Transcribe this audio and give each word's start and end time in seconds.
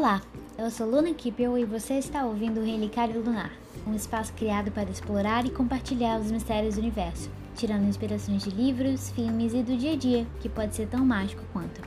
Olá, 0.00 0.22
eu 0.56 0.70
sou 0.70 0.88
Luna 0.88 1.12
Kipel 1.12 1.58
e 1.58 1.64
você 1.66 1.98
está 1.98 2.24
ouvindo 2.24 2.58
o 2.58 2.64
Relicário 2.64 3.22
Lunar, 3.22 3.52
um 3.86 3.94
espaço 3.94 4.32
criado 4.32 4.70
para 4.70 4.88
explorar 4.88 5.44
e 5.44 5.50
compartilhar 5.50 6.18
os 6.18 6.32
mistérios 6.32 6.76
do 6.76 6.80
universo, 6.80 7.28
tirando 7.54 7.86
inspirações 7.86 8.42
de 8.42 8.48
livros, 8.48 9.10
filmes 9.10 9.52
e 9.52 9.62
do 9.62 9.76
dia 9.76 9.92
a 9.92 9.96
dia, 9.96 10.26
que 10.40 10.48
pode 10.48 10.74
ser 10.74 10.88
tão 10.88 11.04
mágico 11.04 11.42
quanto. 11.52 11.82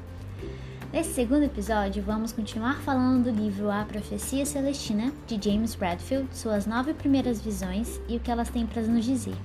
Nesse 0.92 1.12
segundo 1.12 1.42
episódio, 1.42 2.04
vamos 2.04 2.32
continuar 2.32 2.76
falando 2.82 3.24
do 3.24 3.32
livro 3.32 3.72
A 3.72 3.84
Profecia 3.84 4.46
Celestina, 4.46 5.12
de 5.26 5.44
James 5.44 5.74
Bradfield, 5.74 6.28
suas 6.38 6.68
nove 6.68 6.94
primeiras 6.94 7.42
visões 7.42 8.00
e 8.08 8.18
o 8.18 8.20
que 8.20 8.30
elas 8.30 8.52
têm 8.52 8.68
para 8.68 8.84
nos 8.84 9.06
dizer, 9.06 9.36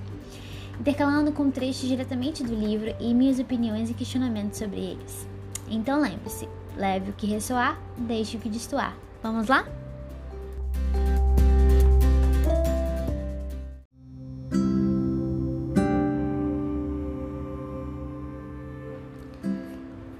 intercalando 0.79 1.31
com 1.31 1.49
trechos 1.49 1.89
diretamente 1.89 2.43
do 2.43 2.53
livro 2.53 2.95
e 2.99 3.15
minhas 3.15 3.39
opiniões 3.39 3.89
e 3.89 3.95
questionamentos 3.95 4.59
sobre 4.59 4.79
eles. 4.79 5.27
Então 5.67 5.99
lembre-se, 5.99 6.47
leve 6.79 7.11
o 7.11 7.13
que 7.13 7.27
ressoar, 7.27 7.77
deixe 7.97 8.37
o 8.37 8.39
que 8.39 8.49
destoar. 8.49 8.95
Vamos 9.21 9.47
lá? 9.47 9.65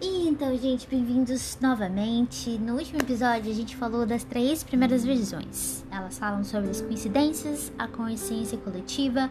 Então, 0.02 0.58
gente, 0.58 0.88
bem-vindos 0.88 1.58
novamente. 1.62 2.50
No 2.58 2.76
último 2.76 3.00
episódio, 3.00 3.52
a 3.52 3.54
gente 3.54 3.76
falou 3.76 4.06
das 4.06 4.24
três 4.24 4.64
primeiras 4.64 5.04
visões. 5.04 5.86
Elas 5.92 6.18
falam 6.18 6.44
sobre 6.44 6.70
as 6.70 6.82
coincidências, 6.82 7.72
a 7.78 7.88
consciência 7.88 8.58
coletiva, 8.58 9.30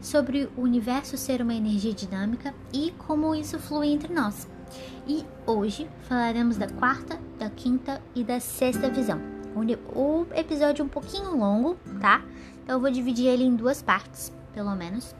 sobre 0.00 0.48
o 0.56 0.62
universo 0.62 1.16
ser 1.16 1.40
uma 1.40 1.54
energia 1.54 1.92
dinâmica 1.92 2.52
e 2.72 2.90
como 2.98 3.34
isso 3.34 3.58
flui 3.58 3.88
entre 3.88 4.12
nós. 4.12 4.48
E 5.06 5.24
hoje 5.46 5.88
falaremos 6.02 6.56
da 6.56 6.68
quarta, 6.68 7.18
da 7.38 7.48
quinta 7.50 8.00
e 8.14 8.24
da 8.24 8.40
sexta 8.40 8.90
visão. 8.90 9.20
O 9.94 10.26
episódio 10.34 10.82
é 10.82 10.84
um 10.84 10.88
pouquinho 10.88 11.36
longo, 11.36 11.76
tá? 12.00 12.22
Então 12.62 12.76
eu 12.76 12.80
vou 12.80 12.90
dividir 12.90 13.26
ele 13.26 13.44
em 13.44 13.54
duas 13.54 13.80
partes, 13.80 14.32
pelo 14.52 14.74
menos. 14.74 15.14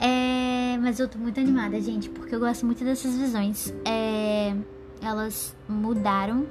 É, 0.00 0.78
mas 0.78 1.00
eu 1.00 1.08
tô 1.08 1.18
muito 1.18 1.40
animada, 1.40 1.80
gente, 1.80 2.08
porque 2.08 2.34
eu 2.34 2.40
gosto 2.40 2.64
muito 2.64 2.84
dessas 2.84 3.14
visões. 3.16 3.74
É, 3.84 4.54
elas 5.02 5.54
mudaram 5.68 6.46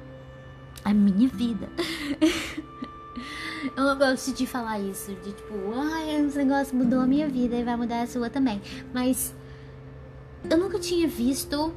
a 0.83 0.93
minha 0.93 1.29
vida. 1.29 1.69
eu 3.75 3.83
não 3.83 3.97
gosto 3.97 4.33
de 4.33 4.45
falar 4.45 4.79
isso, 4.79 5.13
de 5.15 5.31
tipo, 5.31 5.53
ai, 5.73 6.23
esse 6.25 6.37
negócio 6.37 6.75
mudou 6.75 6.99
a 6.99 7.07
minha 7.07 7.27
vida 7.27 7.55
e 7.55 7.63
vai 7.63 7.75
mudar 7.75 8.01
a 8.01 8.07
sua 8.07 8.29
também. 8.29 8.61
Mas 8.93 9.33
eu 10.49 10.57
nunca 10.57 10.77
tinha 10.79 11.07
visto 11.07 11.73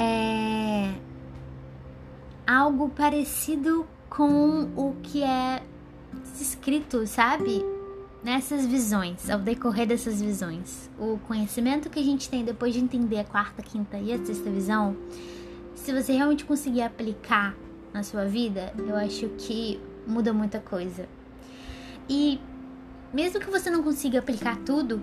é 0.00 0.94
algo 2.46 2.88
parecido 2.88 3.86
com 4.08 4.70
o 4.74 4.96
que 5.02 5.22
é 5.22 5.62
escrito, 6.40 7.06
sabe? 7.06 7.62
Nessas 8.24 8.66
visões, 8.66 9.30
ao 9.30 9.38
decorrer 9.38 9.86
dessas 9.86 10.20
visões. 10.20 10.90
O 10.98 11.18
conhecimento 11.26 11.88
que 11.90 11.98
a 11.98 12.02
gente 12.02 12.28
tem 12.28 12.44
depois 12.44 12.72
de 12.74 12.80
entender 12.80 13.18
a 13.18 13.24
quarta, 13.24 13.62
quinta 13.62 13.98
e 13.98 14.12
a 14.12 14.24
sexta 14.24 14.50
visão, 14.50 14.96
se 15.74 15.92
você 15.92 16.12
realmente 16.12 16.44
conseguir 16.44 16.82
aplicar 16.82 17.54
na 17.92 18.02
sua 18.02 18.24
vida, 18.24 18.72
eu 18.78 18.96
acho 18.96 19.28
que 19.38 19.80
muda 20.06 20.32
muita 20.32 20.60
coisa. 20.60 21.08
E 22.08 22.40
mesmo 23.12 23.40
que 23.40 23.50
você 23.50 23.70
não 23.70 23.82
consiga 23.82 24.18
aplicar 24.18 24.56
tudo, 24.58 25.02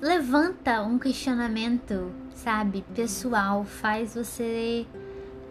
levanta 0.00 0.82
um 0.82 0.98
questionamento, 0.98 2.12
sabe, 2.36 2.84
pessoal, 2.94 3.64
faz 3.64 4.14
você 4.14 4.86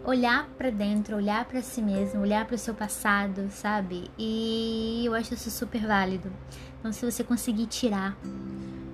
olhar 0.04 0.48
para 0.56 0.70
dentro, 0.70 1.16
olhar 1.16 1.44
para 1.44 1.60
si 1.60 1.82
mesmo, 1.82 2.20
olhar 2.20 2.46
para 2.46 2.54
o 2.54 2.58
seu 2.58 2.74
passado, 2.74 3.48
sabe? 3.50 4.08
E 4.16 5.02
eu 5.04 5.12
acho 5.14 5.34
isso 5.34 5.50
super 5.50 5.84
válido. 5.84 6.32
Então, 6.78 6.92
se 6.92 7.04
você 7.04 7.24
conseguir 7.24 7.66
tirar 7.66 8.16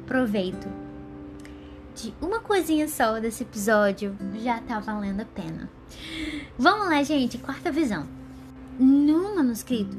proveito 0.07 0.67
de 1.95 2.15
uma 2.21 2.41
coisinha 2.41 2.89
só 2.89 3.21
desse 3.21 3.43
episódio, 3.43 4.17
já 4.43 4.59
tá 4.61 4.81
valendo 4.81 5.21
a 5.21 5.27
pena. 5.27 5.69
Vamos 6.59 6.89
lá, 6.89 7.03
gente, 7.03 7.37
quarta 7.37 7.71
visão. 7.71 8.07
No 8.79 9.37
manuscrito, 9.37 9.97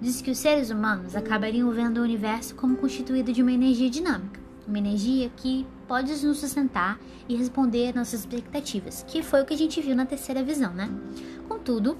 diz 0.00 0.22
que 0.22 0.30
os 0.30 0.38
seres 0.38 0.70
humanos 0.70 1.14
acabariam 1.14 1.70
vendo 1.70 1.98
o 1.98 2.02
universo 2.02 2.54
como 2.54 2.78
constituído 2.78 3.34
de 3.34 3.42
uma 3.42 3.52
energia 3.52 3.90
dinâmica 3.90 4.43
uma 4.66 4.78
energia 4.78 5.30
que 5.36 5.66
pode 5.86 6.10
nos 6.24 6.38
sustentar 6.38 6.98
e 7.28 7.36
responder 7.36 7.94
nossas 7.94 8.20
expectativas, 8.20 9.04
que 9.06 9.22
foi 9.22 9.42
o 9.42 9.44
que 9.44 9.54
a 9.54 9.58
gente 9.58 9.80
viu 9.80 9.94
na 9.94 10.06
terceira 10.06 10.42
visão, 10.42 10.72
né? 10.72 10.90
Contudo, 11.48 11.96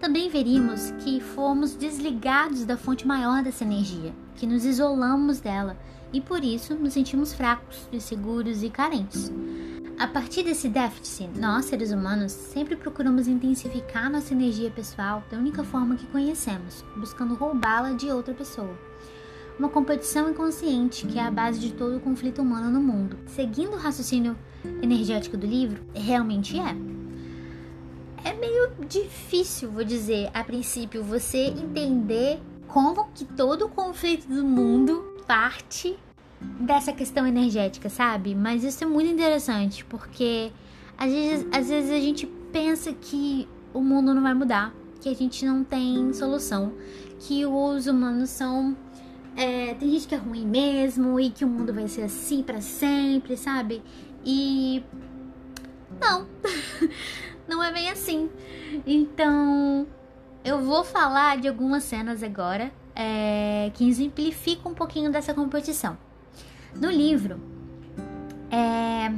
também 0.00 0.28
veríamos 0.28 0.90
que 0.98 1.20
fomos 1.20 1.74
desligados 1.74 2.64
da 2.64 2.76
fonte 2.76 3.06
maior 3.06 3.42
dessa 3.42 3.64
energia, 3.64 4.12
que 4.36 4.46
nos 4.46 4.64
isolamos 4.64 5.40
dela 5.40 5.76
e 6.12 6.20
por 6.20 6.44
isso 6.44 6.74
nos 6.74 6.92
sentimos 6.92 7.32
fracos, 7.32 7.88
inseguros 7.92 8.62
e 8.62 8.70
carentes. 8.70 9.32
A 9.98 10.08
partir 10.08 10.42
desse 10.42 10.68
déficit, 10.68 11.30
nós, 11.38 11.66
seres 11.66 11.92
humanos, 11.92 12.32
sempre 12.32 12.74
procuramos 12.74 13.28
intensificar 13.28 14.10
nossa 14.10 14.34
energia 14.34 14.70
pessoal 14.70 15.22
da 15.30 15.38
única 15.38 15.62
forma 15.62 15.94
que 15.94 16.06
conhecemos, 16.06 16.84
buscando 16.96 17.34
roubá-la 17.34 17.92
de 17.92 18.10
outra 18.10 18.34
pessoa 18.34 18.76
uma 19.58 19.68
competição 19.68 20.30
inconsciente 20.30 21.06
que 21.06 21.18
é 21.18 21.22
a 21.22 21.30
base 21.30 21.60
de 21.60 21.72
todo 21.72 21.96
o 21.96 22.00
conflito 22.00 22.42
humano 22.42 22.70
no 22.70 22.80
mundo. 22.80 23.18
Seguindo 23.26 23.74
o 23.74 23.78
raciocínio 23.78 24.36
energético 24.82 25.36
do 25.36 25.46
livro, 25.46 25.82
realmente 25.94 26.58
é. 26.58 26.76
É 28.24 28.32
meio 28.32 28.70
difícil, 28.88 29.70
vou 29.70 29.84
dizer, 29.84 30.30
a 30.32 30.42
princípio, 30.42 31.02
você 31.02 31.48
entender 31.48 32.40
como 32.66 33.08
que 33.14 33.24
todo 33.24 33.66
o 33.66 33.68
conflito 33.68 34.26
do 34.26 34.42
mundo 34.44 35.14
parte 35.26 35.96
dessa 36.40 36.92
questão 36.92 37.26
energética, 37.26 37.88
sabe? 37.88 38.34
Mas 38.34 38.64
isso 38.64 38.82
é 38.82 38.86
muito 38.86 39.10
interessante, 39.10 39.84
porque 39.84 40.50
às 40.96 41.12
vezes, 41.12 41.46
às 41.52 41.68
vezes 41.68 41.90
a 41.90 42.00
gente 42.00 42.26
pensa 42.52 42.92
que 42.92 43.48
o 43.72 43.80
mundo 43.80 44.14
não 44.14 44.22
vai 44.22 44.34
mudar, 44.34 44.74
que 45.00 45.08
a 45.08 45.14
gente 45.14 45.44
não 45.44 45.62
tem 45.62 46.12
solução, 46.12 46.72
que 47.18 47.44
os 47.44 47.86
humanos 47.86 48.30
são 48.30 48.76
é, 49.36 49.74
tem 49.74 49.90
gente 49.90 50.06
que 50.06 50.14
é 50.14 50.18
ruim 50.18 50.46
mesmo 50.46 51.18
e 51.18 51.30
que 51.30 51.44
o 51.44 51.48
mundo 51.48 51.72
vai 51.72 51.88
ser 51.88 52.02
assim 52.02 52.42
para 52.42 52.60
sempre, 52.60 53.36
sabe? 53.36 53.82
E 54.24 54.82
não, 56.00 56.26
não 57.48 57.62
é 57.62 57.72
bem 57.72 57.90
assim. 57.90 58.30
Então, 58.86 59.86
eu 60.44 60.60
vou 60.60 60.84
falar 60.84 61.38
de 61.38 61.48
algumas 61.48 61.84
cenas 61.84 62.22
agora 62.22 62.72
é, 62.94 63.70
que 63.74 63.88
exemplificam 63.88 64.72
um 64.72 64.74
pouquinho 64.74 65.10
dessa 65.10 65.34
competição. 65.34 65.98
No 66.74 66.90
livro, 66.90 67.40
é, 68.50 69.12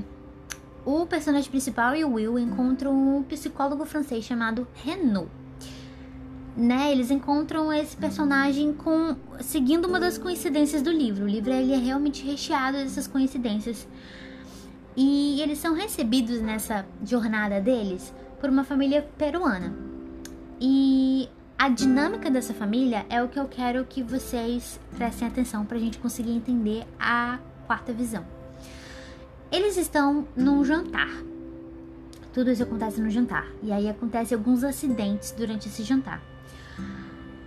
o 0.84 1.06
personagem 1.06 1.50
principal 1.50 1.94
e 1.94 2.04
o 2.04 2.14
Will 2.14 2.38
encontram 2.38 2.92
um 3.18 3.22
psicólogo 3.22 3.84
francês 3.84 4.24
chamado 4.24 4.66
Renaud 4.84 5.30
né, 6.56 6.90
eles 6.90 7.10
encontram 7.10 7.70
esse 7.72 7.94
personagem 7.96 8.72
com 8.72 9.14
seguindo 9.40 9.86
uma 9.86 10.00
das 10.00 10.16
coincidências 10.16 10.80
do 10.80 10.90
livro. 10.90 11.24
O 11.24 11.28
livro 11.28 11.52
ele 11.52 11.72
é 11.72 11.76
realmente 11.76 12.24
recheado 12.24 12.78
dessas 12.78 13.06
coincidências. 13.06 13.86
E 14.96 15.40
eles 15.42 15.58
são 15.58 15.74
recebidos 15.74 16.40
nessa 16.40 16.86
jornada 17.04 17.60
deles 17.60 18.14
por 18.40 18.48
uma 18.48 18.64
família 18.64 19.02
peruana. 19.18 19.74
E 20.58 21.28
a 21.58 21.68
dinâmica 21.68 22.30
dessa 22.30 22.54
família 22.54 23.04
é 23.10 23.22
o 23.22 23.28
que 23.28 23.38
eu 23.38 23.46
quero 23.46 23.84
que 23.84 24.02
vocês 24.02 24.80
prestem 24.96 25.28
atenção 25.28 25.66
para 25.66 25.76
a 25.76 25.80
gente 25.80 25.98
conseguir 25.98 26.30
entender 26.30 26.86
a 26.98 27.38
quarta 27.66 27.92
visão. 27.92 28.24
Eles 29.52 29.76
estão 29.76 30.26
num 30.34 30.64
jantar. 30.64 31.10
Tudo 32.32 32.50
isso 32.50 32.62
acontece 32.62 33.00
no 33.00 33.10
jantar. 33.10 33.46
E 33.62 33.70
aí 33.70 33.88
acontecem 33.88 34.36
alguns 34.36 34.64
acidentes 34.64 35.32
durante 35.32 35.68
esse 35.68 35.82
jantar. 35.82 36.22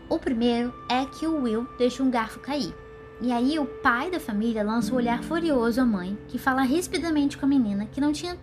O 0.09 0.17
primeiro 0.17 0.73
é 0.89 1.05
que 1.05 1.27
o 1.27 1.43
Will 1.43 1.67
deixa 1.77 2.01
um 2.01 2.09
garfo 2.09 2.39
cair. 2.39 2.73
E 3.21 3.31
aí 3.31 3.59
o 3.59 3.65
pai 3.65 4.09
da 4.09 4.19
família 4.19 4.63
lança 4.63 4.91
um 4.91 4.95
olhar 4.95 5.21
furioso 5.21 5.79
à 5.79 5.85
mãe, 5.85 6.17
que 6.27 6.39
fala 6.39 6.63
rispidamente 6.63 7.37
com 7.37 7.45
a 7.45 7.49
menina 7.49 7.85
que 7.85 8.01
não 8.01 8.11
tinha 8.11 8.35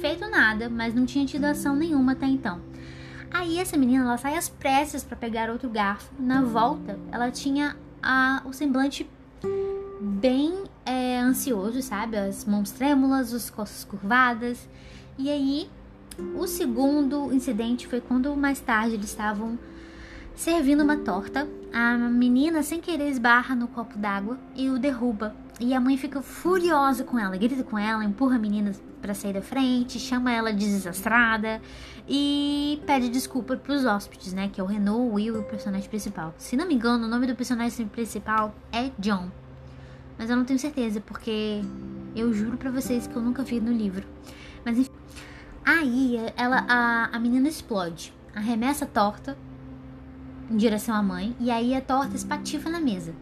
feito 0.00 0.28
nada, 0.30 0.68
mas 0.68 0.94
não 0.94 1.04
tinha 1.04 1.26
tido 1.26 1.44
ação 1.44 1.74
nenhuma 1.74 2.12
até 2.12 2.26
então. 2.26 2.60
Aí 3.32 3.58
essa 3.58 3.76
menina 3.76 4.04
ela 4.04 4.16
sai 4.16 4.36
às 4.36 4.48
pressas 4.48 5.02
para 5.02 5.16
pegar 5.16 5.50
outro 5.50 5.68
garfo. 5.68 6.10
Na 6.18 6.42
volta, 6.42 6.98
ela 7.10 7.30
tinha 7.30 7.76
a, 8.02 8.42
o 8.44 8.52
semblante 8.52 9.08
bem 10.00 10.64
é, 10.86 11.18
ansioso, 11.18 11.82
sabe? 11.82 12.16
As 12.16 12.44
mãos 12.44 12.70
trêmulas, 12.70 13.34
as 13.34 13.50
costas 13.50 13.82
curvadas. 13.82 14.68
E 15.18 15.28
aí, 15.30 15.68
o 16.36 16.46
segundo 16.46 17.32
incidente 17.32 17.86
foi 17.86 18.00
quando 18.00 18.36
mais 18.36 18.60
tarde 18.60 18.94
eles 18.94 19.08
estavam 19.08 19.58
Servindo 20.38 20.84
uma 20.84 20.96
torta, 20.96 21.48
a 21.72 21.96
menina 21.96 22.62
sem 22.62 22.80
querer 22.80 23.08
esbarra 23.08 23.56
no 23.56 23.66
copo 23.66 23.98
d'água 23.98 24.38
e 24.54 24.70
o 24.70 24.78
derruba. 24.78 25.34
E 25.58 25.74
a 25.74 25.80
mãe 25.80 25.96
fica 25.96 26.22
furiosa 26.22 27.02
com 27.02 27.18
ela, 27.18 27.36
grita 27.36 27.64
com 27.64 27.76
ela, 27.76 28.04
empurra 28.04 28.36
a 28.36 28.38
menina 28.38 28.70
para 29.02 29.14
sair 29.14 29.32
da 29.32 29.42
frente, 29.42 29.98
chama 29.98 30.30
ela 30.30 30.52
de 30.52 30.64
desastrada 30.64 31.60
e 32.08 32.80
pede 32.86 33.08
desculpa 33.08 33.56
para 33.56 33.74
os 33.74 33.84
hóspedes, 33.84 34.32
né? 34.32 34.48
Que 34.48 34.60
é 34.60 34.64
o 34.64 34.66
Renault, 34.68 35.10
o 35.10 35.14
Will 35.14 35.34
e 35.34 35.38
o 35.40 35.42
personagem 35.42 35.88
principal. 35.88 36.32
Se 36.38 36.56
não 36.56 36.68
me 36.68 36.74
engano, 36.74 37.06
o 37.06 37.08
nome 37.08 37.26
do 37.26 37.34
personagem 37.34 37.88
principal 37.88 38.54
é 38.70 38.92
John. 38.96 39.32
Mas 40.16 40.30
eu 40.30 40.36
não 40.36 40.44
tenho 40.44 40.60
certeza, 40.60 41.00
porque 41.00 41.62
eu 42.14 42.32
juro 42.32 42.56
para 42.56 42.70
vocês 42.70 43.08
que 43.08 43.16
eu 43.16 43.22
nunca 43.22 43.42
vi 43.42 43.60
no 43.60 43.72
livro. 43.72 44.06
Mas 44.64 44.78
enfim. 44.78 44.90
Aí 45.64 46.16
ela, 46.36 46.64
a, 46.68 47.06
a 47.06 47.18
menina 47.18 47.48
explode, 47.48 48.14
arremessa 48.36 48.84
a 48.84 48.88
torta 48.88 49.36
em 50.50 50.56
direção 50.56 50.94
à 50.94 51.02
mãe, 51.02 51.34
e 51.40 51.50
aí 51.50 51.74
a 51.74 51.80
torta 51.80 52.16
espatifa 52.16 52.68
na 52.70 52.80
mesa. 52.80 53.14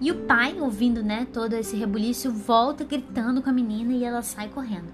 E 0.00 0.10
o 0.10 0.22
pai, 0.22 0.56
ouvindo 0.60 1.02
né, 1.02 1.26
todo 1.32 1.54
esse 1.54 1.76
rebuliço, 1.76 2.30
volta 2.30 2.84
gritando 2.84 3.40
com 3.40 3.50
a 3.50 3.52
menina 3.52 3.92
e 3.92 4.04
ela 4.04 4.22
sai 4.22 4.48
correndo. 4.48 4.92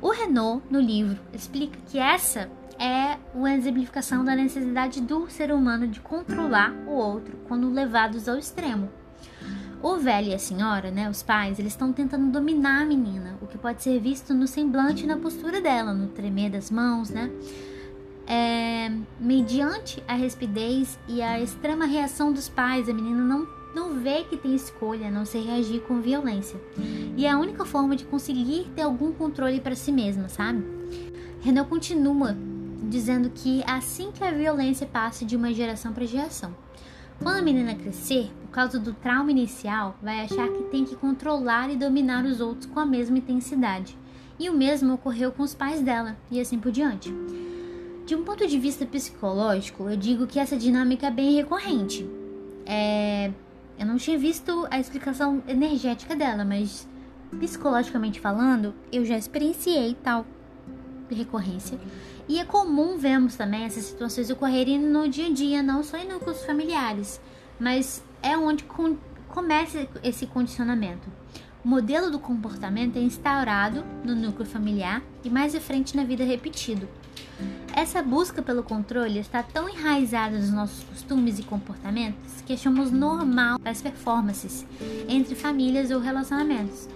O 0.00 0.10
Renault, 0.10 0.64
no 0.70 0.80
livro, 0.80 1.18
explica 1.32 1.78
que 1.86 1.98
essa 1.98 2.48
é 2.78 3.18
uma 3.34 3.54
exemplificação 3.54 4.24
da 4.24 4.34
necessidade 4.34 5.00
do 5.00 5.28
ser 5.30 5.52
humano 5.52 5.86
de 5.86 6.00
controlar 6.00 6.72
o 6.86 6.90
outro 6.90 7.36
quando 7.46 7.70
levados 7.70 8.28
ao 8.28 8.36
extremo. 8.36 8.88
O 9.82 9.96
velho 9.96 10.28
e 10.28 10.34
a 10.34 10.38
senhora, 10.38 10.90
né, 10.90 11.10
os 11.10 11.22
pais, 11.22 11.58
eles 11.58 11.72
estão 11.72 11.92
tentando 11.92 12.30
dominar 12.30 12.82
a 12.82 12.86
menina, 12.86 13.36
o 13.42 13.46
que 13.46 13.58
pode 13.58 13.82
ser 13.82 14.00
visto 14.00 14.32
no 14.32 14.46
semblante 14.46 15.04
e 15.04 15.06
na 15.06 15.16
postura 15.16 15.60
dela, 15.60 15.92
no 15.92 16.08
tremer 16.08 16.50
das 16.50 16.70
mãos, 16.70 17.10
né? 17.10 17.30
É, 18.26 18.90
mediante 19.18 20.02
a 20.06 20.14
rispidez 20.14 20.98
e 21.08 21.20
a 21.20 21.40
extrema 21.40 21.86
reação 21.86 22.32
dos 22.32 22.48
pais, 22.48 22.88
a 22.88 22.94
menina 22.94 23.20
não 23.20 23.46
não 23.74 23.98
vê 23.98 24.24
que 24.24 24.36
tem 24.36 24.54
escolha 24.54 25.10
não 25.10 25.24
ser 25.24 25.40
reagir 25.40 25.80
com 25.80 26.00
violência. 26.00 26.60
E 27.16 27.24
é 27.24 27.30
a 27.30 27.38
única 27.38 27.64
forma 27.64 27.96
de 27.96 28.04
conseguir 28.04 28.70
ter 28.76 28.82
algum 28.82 29.12
controle 29.12 29.60
para 29.60 29.74
si 29.74 29.90
mesma, 29.90 30.28
sabe? 30.28 30.62
Renault 31.40 31.68
continua 31.68 32.36
dizendo 32.82 33.30
que 33.30 33.62
assim 33.66 34.12
que 34.12 34.22
a 34.22 34.30
violência 34.30 34.86
passa 34.86 35.24
de 35.24 35.36
uma 35.36 35.52
geração 35.52 35.92
para 35.92 36.04
geração. 36.04 36.54
Quando 37.22 37.38
a 37.38 37.42
menina 37.42 37.74
crescer, 37.74 38.30
por 38.42 38.50
causa 38.50 38.78
do 38.78 38.92
trauma 38.92 39.30
inicial, 39.30 39.96
vai 40.02 40.20
achar 40.20 40.48
que 40.48 40.64
tem 40.64 40.84
que 40.84 40.96
controlar 40.96 41.70
e 41.70 41.76
dominar 41.76 42.24
os 42.24 42.40
outros 42.40 42.66
com 42.66 42.80
a 42.80 42.86
mesma 42.86 43.18
intensidade. 43.18 43.96
E 44.38 44.50
o 44.50 44.54
mesmo 44.54 44.94
ocorreu 44.94 45.30
com 45.30 45.42
os 45.42 45.54
pais 45.54 45.80
dela, 45.80 46.16
e 46.30 46.40
assim 46.40 46.58
por 46.58 46.72
diante. 46.72 47.14
De 48.04 48.14
um 48.16 48.24
ponto 48.24 48.46
de 48.46 48.58
vista 48.58 48.84
psicológico, 48.84 49.88
eu 49.88 49.96
digo 49.96 50.26
que 50.26 50.38
essa 50.38 50.56
dinâmica 50.56 51.06
é 51.06 51.10
bem 51.10 51.34
recorrente. 51.34 52.08
É, 52.66 53.30
eu 53.78 53.86
não 53.86 53.96
tinha 53.96 54.18
visto 54.18 54.66
a 54.70 54.80
explicação 54.80 55.42
energética 55.46 56.16
dela, 56.16 56.44
mas 56.44 56.88
psicologicamente 57.38 58.20
falando, 58.20 58.74
eu 58.90 59.04
já 59.04 59.16
experienciei 59.16 59.96
tal 60.02 60.26
recorrência. 61.10 61.78
E 62.28 62.38
é 62.38 62.44
comum 62.44 62.96
vermos 62.98 63.36
também 63.36 63.64
essas 63.64 63.84
situações 63.84 64.30
ocorrerem 64.30 64.78
no 64.78 65.08
dia 65.08 65.26
a 65.26 65.32
dia, 65.32 65.62
não 65.62 65.82
só 65.82 65.96
em 65.96 66.08
núcleos 66.08 66.44
familiares, 66.44 67.20
mas 67.58 68.02
é 68.22 68.36
onde 68.36 68.64
começa 69.28 69.86
esse 70.02 70.26
condicionamento. 70.26 71.08
O 71.64 71.68
modelo 71.68 72.10
do 72.10 72.18
comportamento 72.18 72.96
é 72.96 73.00
instaurado 73.00 73.84
no 74.04 74.14
núcleo 74.16 74.46
familiar 74.46 75.02
e 75.22 75.30
mais 75.30 75.54
à 75.54 75.60
frente 75.60 75.96
na 75.96 76.04
vida 76.04 76.24
repetido. 76.24 76.88
Essa 77.74 78.02
busca 78.02 78.42
pelo 78.42 78.62
controle 78.62 79.18
está 79.18 79.42
tão 79.42 79.66
enraizada 79.66 80.36
nos 80.36 80.50
nossos 80.50 80.84
costumes 80.84 81.38
e 81.38 81.42
comportamentos 81.42 82.42
que 82.44 82.52
achamos 82.52 82.90
normal 82.90 83.58
as 83.64 83.80
performances 83.80 84.66
entre 85.08 85.34
famílias 85.34 85.90
ou 85.90 85.98
relacionamentos. 85.98 86.86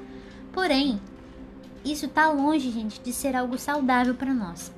Porém, 0.53 1.01
isso 1.83 2.05
está 2.05 2.31
longe, 2.31 2.71
gente, 2.71 3.01
de 3.01 3.11
ser 3.11 3.35
algo 3.35 3.59
saudável 3.59 4.15
para 4.15 4.35
nós. 4.35 4.71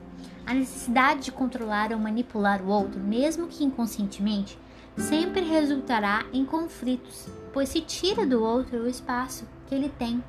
A 0.46 0.54
necessidade 0.54 1.22
de 1.22 1.32
controlar 1.32 1.92
ou 1.92 1.98
manipular 1.98 2.62
o 2.62 2.68
outro, 2.68 3.00
mesmo 3.00 3.48
que 3.48 3.64
inconscientemente, 3.64 4.56
sempre 4.96 5.40
resultará 5.40 6.24
em 6.32 6.44
conflitos, 6.44 7.26
pois 7.52 7.68
se 7.70 7.80
tira 7.80 8.24
do 8.24 8.42
outro 8.42 8.84
o 8.84 8.88
espaço 8.88 9.46
que 9.66 9.74
ele 9.74 9.88
tem 9.88 10.22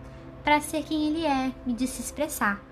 para 0.44 0.60
ser 0.62 0.84
quem 0.84 1.08
ele 1.08 1.26
é 1.26 1.52
e 1.68 1.74
de 1.74 1.86
se 1.86 2.02
expressar. 2.02 2.69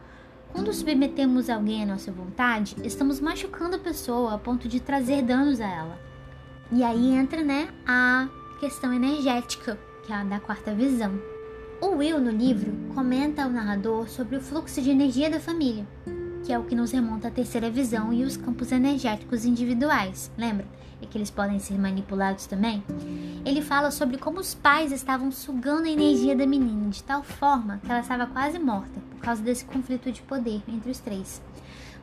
Quando 0.52 0.74
submetemos 0.74 1.50
alguém 1.50 1.84
à 1.84 1.86
nossa 1.86 2.12
vontade, 2.12 2.76
estamos 2.84 3.20
machucando 3.20 3.76
a 3.76 3.80
pessoa 3.80 4.34
a 4.34 4.38
ponto 4.38 4.68
de 4.68 4.80
trazer 4.80 5.22
danos 5.22 5.62
a 5.62 5.68
ela. 5.68 6.00
E 6.72 6.84
aí 6.84 7.12
entra, 7.12 7.44
né, 7.44 7.70
a 7.86 8.28
questão 8.60 8.94
energética, 8.94 9.78
que 10.04 10.12
é 10.12 10.16
a 10.16 10.24
da 10.24 10.40
quarta 10.40 10.74
visão. 10.74 11.20
O 11.80 11.98
Will, 11.98 12.20
no 12.20 12.32
livro, 12.32 12.74
comenta 12.96 13.44
ao 13.44 13.50
narrador 13.50 14.10
sobre 14.10 14.36
o 14.36 14.42
fluxo 14.42 14.82
de 14.82 14.90
energia 14.90 15.30
da 15.30 15.40
família, 15.40 15.86
que 16.48 16.54
é 16.54 16.58
o 16.58 16.64
que 16.64 16.76
nos 16.76 16.94
remonta 16.94 17.28
à 17.28 17.32
terceira 17.32 17.70
visão 17.70 18.14
e 18.14 18.24
os 18.24 18.38
campos 18.38 18.72
energéticos 18.72 19.44
individuais, 19.44 20.32
lembra? 20.38 20.66
E 21.02 21.06
que 21.06 21.18
eles 21.18 21.30
podem 21.30 21.60
ser 21.60 21.78
manipulados 21.78 22.46
também. 22.46 22.82
Ele 23.46 23.62
fala 23.62 23.92
sobre 23.92 24.18
como 24.18 24.40
os 24.40 24.56
pais 24.56 24.94
estavam 24.94 25.30
sugando 25.30 25.88
a 25.88 25.92
energia 25.92 26.38
da 26.38 26.48
menina 26.48 26.90
de 26.90 27.04
tal 27.04 27.22
forma 27.22 27.82
que 27.84 27.92
ela 27.92 28.00
estava 28.00 28.26
quase 28.28 28.58
morta 28.60 28.98
por 29.12 29.20
causa 29.20 29.44
desse 29.44 29.66
conflito 29.66 30.10
de 30.10 30.22
poder 30.22 30.62
entre 30.70 30.90
os 30.90 31.00
três. 31.00 31.42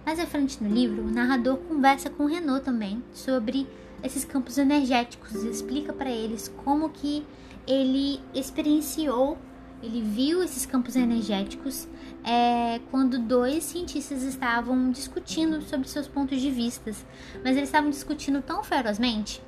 Mais 0.05 0.21
à 0.21 0.27
frente 0.27 0.63
no 0.63 0.69
livro, 0.69 1.05
o 1.05 1.11
narrador 1.11 1.57
conversa 1.57 2.11
com 2.11 2.27
Renault 2.27 2.67
também 2.67 3.03
sobre 3.15 3.67
esses 4.03 4.27
campos 4.27 4.59
energéticos 4.59 5.43
e 5.43 5.49
explica 5.49 5.91
para 5.91 6.11
eles 6.11 6.53
como 6.63 6.91
que 6.91 7.25
ele 7.67 8.21
experienciou, 8.35 9.39
ele 9.83 10.01
viu 10.01 10.43
esses 10.43 10.65
campos 10.65 10.97
energéticos 10.97 11.87
é, 12.25 12.81
quando 12.91 13.19
dois 13.19 13.65
cientistas 13.65 14.23
estavam 14.23 14.91
discutindo 14.91 15.61
sobre 15.63 15.89
seus 15.89 16.09
pontos 16.09 16.41
de 16.41 16.51
vistas, 16.51 17.05
mas 17.45 17.57
eles 17.57 17.69
estavam 17.69 17.91
discutindo 17.91 18.41
tão 18.41 18.65
ferozmente 18.65 19.43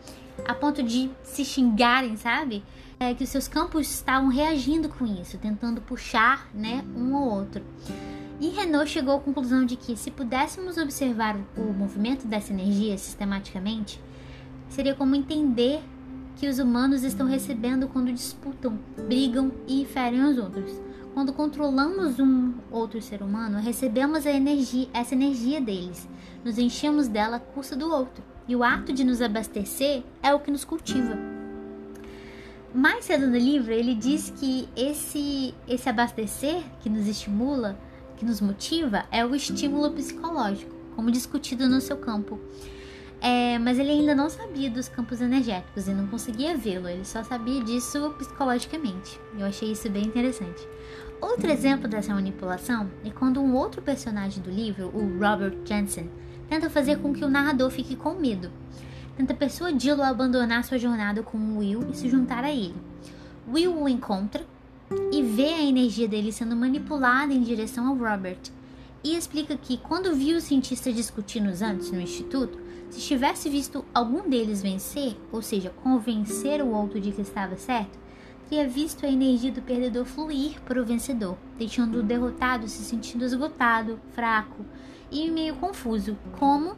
a 0.45 0.55
ponto 0.55 0.83
de 0.83 1.11
se 1.23 1.45
xingarem, 1.45 2.17
sabe? 2.17 2.63
É, 2.99 3.15
que 3.15 3.25
os 3.25 3.31
seus 3.31 3.49
campos 3.49 3.91
estavam 3.91 4.29
reagindo 4.29 4.89
com 4.89 5.07
isso, 5.07 5.39
tentando 5.39 5.81
puxar, 5.81 6.49
né, 6.55 6.85
um 6.97 7.15
ou 7.15 7.31
outro. 7.31 7.63
E 8.41 8.49
Renault 8.49 8.91
chegou 8.91 9.17
à 9.17 9.21
conclusão 9.21 9.65
de 9.65 9.77
que 9.77 9.97
se 9.97 10.11
pudéssemos 10.11 10.77
observar 10.77 11.37
o 11.57 11.73
movimento 11.73 12.27
dessa 12.27 12.53
energia 12.53 12.97
sistematicamente, 12.99 14.01
seria 14.69 14.95
como 14.95 15.15
entender 15.15 15.83
que 16.37 16.49
os 16.49 16.59
humanos 16.59 17.03
estão 17.03 17.27
recebendo 17.27 17.89
quando 17.89 18.13
disputam, 18.13 18.79
brigam 19.07 19.51
e 19.67 19.85
ferem 19.87 20.23
os 20.23 20.37
outros. 20.37 20.71
Quando 21.15 21.33
controlamos 21.33 22.21
um 22.21 22.53
outro 22.71 23.01
ser 23.01 23.23
humano, 23.23 23.59
recebemos 23.59 24.27
a 24.27 24.31
energia, 24.31 24.87
essa 24.93 25.15
energia 25.15 25.63
deles, 25.63 26.07
nos 26.45 26.59
enchemos 26.59 27.09
dela 27.09 27.39
à 27.39 27.41
custa 27.41 27.75
do 27.75 27.91
outro. 27.91 28.23
E 28.47 28.55
o 28.55 28.63
ato 28.63 28.93
de 28.93 29.03
nos 29.03 29.23
abastecer 29.23 30.03
é 30.23 30.35
o 30.35 30.39
que 30.39 30.51
nos 30.51 30.65
cultiva. 30.65 31.17
Mais 32.75 33.07
cedo 33.07 33.27
no 33.27 33.39
livro, 33.39 33.73
ele 33.73 33.95
diz 33.95 34.29
que 34.29 34.69
esse, 34.77 35.55
esse 35.67 35.89
abastecer 35.89 36.63
que 36.83 36.91
nos 36.91 37.09
estimula, 37.09 37.79
que 38.19 38.25
nos 38.27 38.43
motiva, 38.43 39.07
é 39.11 39.25
o 39.25 39.35
estímulo 39.35 39.91
psicológico, 39.93 40.71
como 40.95 41.11
discutido 41.11 41.67
no 41.67 41.81
seu 41.81 41.97
campo. 41.97 42.39
É, 43.21 43.59
mas 43.59 43.79
ele 43.79 43.91
ainda 43.91 44.15
não 44.15 44.29
sabia 44.29 44.71
dos 44.71 44.89
campos 44.89 45.21
energéticos 45.21 45.89
e 45.89 45.93
não 45.93 46.07
conseguia 46.07 46.57
vê-lo, 46.57 46.89
ele 46.89 47.05
só 47.05 47.25
sabia 47.25 47.63
disso 47.65 48.15
psicologicamente. 48.19 49.19
Eu 49.39 49.47
achei 49.47 49.73
isso 49.73 49.89
bem 49.91 50.05
interessante. 50.05 50.67
Outro 51.21 51.51
exemplo 51.51 51.89
dessa 51.89 52.15
manipulação 52.15 52.91
é 53.05 53.11
quando 53.11 53.41
um 53.41 53.55
outro 53.55 53.81
personagem 53.81 54.43
do 54.43 54.51
livro, 54.51 54.91
o 54.95 55.19
Robert 55.19 55.57
Jensen, 55.65 56.11
tenta 56.49 56.69
fazer 56.69 56.99
com 56.99 57.13
que 57.13 57.25
o 57.25 57.29
narrador 57.29 57.71
fique 57.71 57.97
com 57.97 58.15
medo. 58.15 58.51
Tenta 59.17 59.33
persuadi-lo 59.33 60.03
a 60.03 60.09
abandonar 60.09 60.63
sua 60.65 60.79
jornada 60.79 61.23
com 61.23 61.57
Will 61.57 61.91
e 61.91 61.97
se 61.97 62.09
juntar 62.09 62.45
a 62.45 62.51
ele. 62.51 62.77
Will 63.49 63.75
o 63.75 63.89
encontra 63.89 64.45
e 65.11 65.23
vê 65.23 65.55
a 65.55 65.63
energia 65.63 66.07
dele 66.07 66.31
sendo 66.31 66.55
manipulada 66.55 67.33
em 67.33 67.43
direção 67.43 67.89
ao 67.89 67.97
Robert. 67.97 68.39
E 69.03 69.17
explica 69.17 69.57
que, 69.57 69.79
quando 69.79 70.15
viu 70.15 70.37
os 70.37 70.45
cientistas 70.45 70.95
discutindo 70.95 71.49
antes 71.65 71.91
no 71.91 72.01
instituto, 72.01 72.59
se 72.91 73.01
tivesse 73.01 73.49
visto 73.49 73.85
algum 73.93 74.29
deles 74.29 74.63
vencer, 74.63 75.17
ou 75.33 75.43
seja, 75.43 75.73
convencer 75.83 76.63
o 76.63 76.71
outro 76.73 77.01
de 77.01 77.13
que 77.13 77.23
estava 77.23 77.57
certo, 77.57 77.99
teria 78.49 78.69
visto 78.69 79.05
a 79.05 79.09
energia 79.09 79.51
do 79.51 79.63
perdedor 79.63 80.05
fluir 80.05 80.61
para 80.63 80.81
o 80.81 80.85
vencedor, 80.85 81.37
deixando 81.59 81.99
o 81.99 82.03
derrotado 82.03 82.69
se 82.69 82.83
sentindo 82.85 83.25
esgotado, 83.25 84.01
fraco 84.13 84.65
e 85.11 85.31
meio 85.31 85.57
confuso, 85.57 86.17
como 86.39 86.77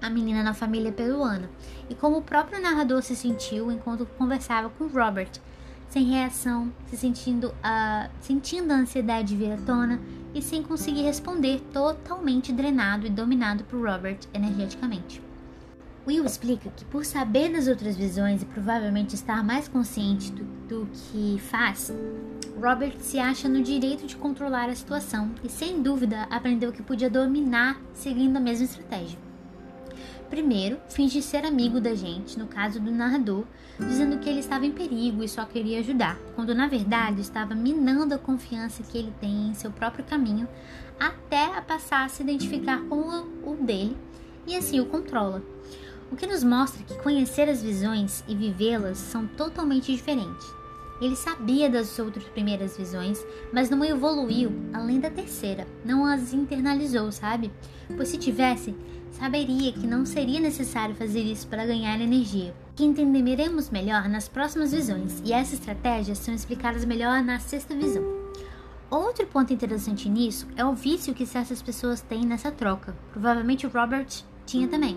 a 0.00 0.10
menina 0.10 0.42
na 0.42 0.54
família 0.54 0.92
peruana, 0.92 1.50
e 1.88 1.94
como 1.94 2.18
o 2.18 2.22
próprio 2.22 2.60
narrador 2.60 3.02
se 3.02 3.16
sentiu 3.16 3.72
enquanto 3.72 4.06
conversava 4.18 4.68
com 4.68 4.86
Robert, 4.86 5.40
sem 5.88 6.04
reação, 6.04 6.72
se 6.86 6.96
sentindo, 6.96 7.48
uh, 7.48 8.10
sentindo 8.20 8.72
a 8.72 8.76
ansiedade 8.76 9.36
vir 9.36 9.52
à 9.52 9.56
tona 9.58 10.00
e 10.34 10.42
sem 10.42 10.62
conseguir 10.62 11.02
responder, 11.02 11.60
totalmente 11.72 12.52
drenado 12.52 13.06
e 13.06 13.10
dominado 13.10 13.64
por 13.64 13.80
Robert 13.80 14.18
energeticamente. 14.32 15.22
Will 16.06 16.24
explica 16.26 16.68
que, 16.70 16.84
por 16.84 17.04
saber 17.04 17.50
das 17.50 17.66
outras 17.66 17.96
visões 17.96 18.42
e 18.42 18.44
provavelmente 18.44 19.14
estar 19.14 19.42
mais 19.42 19.68
consciente 19.68 20.30
do, 20.32 20.44
do, 20.68 20.86
que 20.92 21.38
faz, 21.38 21.90
Robert 22.60 22.96
se 22.98 23.18
acha 23.18 23.48
no 23.48 23.62
direito 23.62 24.06
de 24.06 24.16
controlar 24.16 24.68
a 24.68 24.74
situação 24.74 25.30
e, 25.42 25.48
sem 25.48 25.80
dúvida, 25.80 26.26
aprendeu 26.30 26.72
que 26.72 26.82
podia 26.82 27.08
dominar 27.08 27.80
seguindo 27.94 28.36
a 28.36 28.40
mesma 28.40 28.66
estratégia. 28.66 29.18
Primeiro, 30.28 30.78
finge 30.88 31.22
ser 31.22 31.44
amigo 31.44 31.80
da 31.80 31.94
gente, 31.94 32.38
no 32.38 32.46
caso 32.46 32.80
do 32.80 32.90
narrador, 32.90 33.44
dizendo 33.78 34.18
que 34.18 34.28
ele 34.28 34.40
estava 34.40 34.66
em 34.66 34.72
perigo 34.72 35.22
e 35.22 35.28
só 35.28 35.44
queria 35.44 35.80
ajudar, 35.80 36.18
quando 36.34 36.54
na 36.54 36.66
verdade 36.66 37.20
estava 37.20 37.54
minando 37.54 38.14
a 38.14 38.18
confiança 38.18 38.82
que 38.82 38.98
ele 38.98 39.12
tem 39.20 39.48
em 39.48 39.54
seu 39.54 39.70
próprio 39.70 40.04
caminho 40.04 40.48
até 40.98 41.56
a 41.56 41.62
passar 41.62 42.04
a 42.04 42.08
se 42.08 42.22
identificar 42.22 42.80
com 42.88 43.26
o 43.44 43.56
dele 43.60 43.96
e 44.46 44.56
assim 44.56 44.80
o 44.80 44.86
controla. 44.86 45.42
O 46.10 46.16
que 46.16 46.26
nos 46.26 46.44
mostra 46.44 46.84
que 46.84 47.02
conhecer 47.02 47.48
as 47.48 47.62
visões 47.62 48.22
e 48.28 48.34
vivê-las 48.34 48.98
são 48.98 49.26
totalmente 49.26 49.92
diferentes. 49.92 50.63
Ele 51.00 51.16
sabia 51.16 51.68
das 51.68 51.98
outras 51.98 52.24
primeiras 52.24 52.76
visões, 52.76 53.24
mas 53.52 53.68
não 53.68 53.84
evoluiu 53.84 54.52
além 54.72 55.00
da 55.00 55.10
terceira, 55.10 55.66
não 55.84 56.06
as 56.06 56.32
internalizou, 56.32 57.10
sabe? 57.10 57.50
Pois 57.96 58.08
se 58.08 58.16
tivesse, 58.16 58.74
saberia 59.10 59.72
que 59.72 59.86
não 59.86 60.06
seria 60.06 60.40
necessário 60.40 60.94
fazer 60.94 61.22
isso 61.22 61.46
para 61.48 61.66
ganhar 61.66 62.00
energia, 62.00 62.54
que 62.76 62.84
entenderemos 62.84 63.70
melhor 63.70 64.08
nas 64.08 64.28
próximas 64.28 64.72
visões, 64.72 65.20
e 65.24 65.32
essas 65.32 65.54
estratégias 65.54 66.18
são 66.18 66.34
explicadas 66.34 66.84
melhor 66.84 67.22
na 67.22 67.38
sexta 67.38 67.74
visão. 67.74 68.24
Outro 68.90 69.26
ponto 69.26 69.52
interessante 69.52 70.08
nisso 70.08 70.46
é 70.56 70.64
o 70.64 70.74
vício 70.74 71.14
que 71.14 71.26
certas 71.26 71.60
pessoas 71.60 72.00
têm 72.00 72.24
nessa 72.24 72.52
troca. 72.52 72.94
Provavelmente 73.12 73.66
o 73.66 73.70
Robert 73.70 74.06
tinha 74.46 74.68
também. 74.68 74.96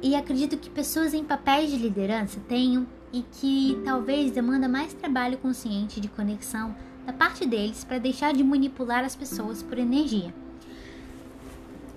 E 0.00 0.14
acredito 0.14 0.56
que 0.56 0.70
pessoas 0.70 1.14
em 1.14 1.24
papéis 1.24 1.70
de 1.70 1.76
liderança 1.76 2.38
tenham 2.48 2.86
e 3.12 3.22
que 3.22 3.80
talvez 3.84 4.30
demanda 4.30 4.68
mais 4.68 4.94
trabalho 4.94 5.38
consciente 5.38 6.00
de 6.00 6.08
conexão 6.08 6.74
da 7.04 7.12
parte 7.12 7.46
deles 7.46 7.84
para 7.84 7.98
deixar 7.98 8.32
de 8.32 8.42
manipular 8.42 9.04
as 9.04 9.16
pessoas 9.16 9.62
por 9.62 9.78
energia. 9.78 10.32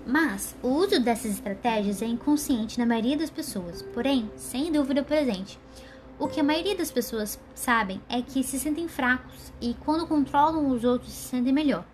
Mas 0.06 0.54
o 0.62 0.68
uso 0.68 1.00
dessas 1.00 1.32
estratégias 1.32 2.00
é 2.00 2.06
inconsciente 2.06 2.78
na 2.78 2.86
maioria 2.86 3.16
das 3.16 3.30
pessoas, 3.30 3.82
porém, 3.82 4.30
sem 4.36 4.70
dúvida 4.70 5.02
presente. 5.02 5.58
O 6.18 6.28
que 6.28 6.40
a 6.40 6.44
maioria 6.44 6.76
das 6.76 6.90
pessoas 6.90 7.38
sabem 7.54 8.00
é 8.08 8.22
que 8.22 8.42
se 8.44 8.58
sentem 8.58 8.88
fracos 8.88 9.52
e 9.60 9.74
quando 9.74 10.06
controlam 10.06 10.70
os 10.70 10.84
outros 10.84 11.12
se 11.12 11.28
sentem 11.28 11.52
melhor. 11.52 11.84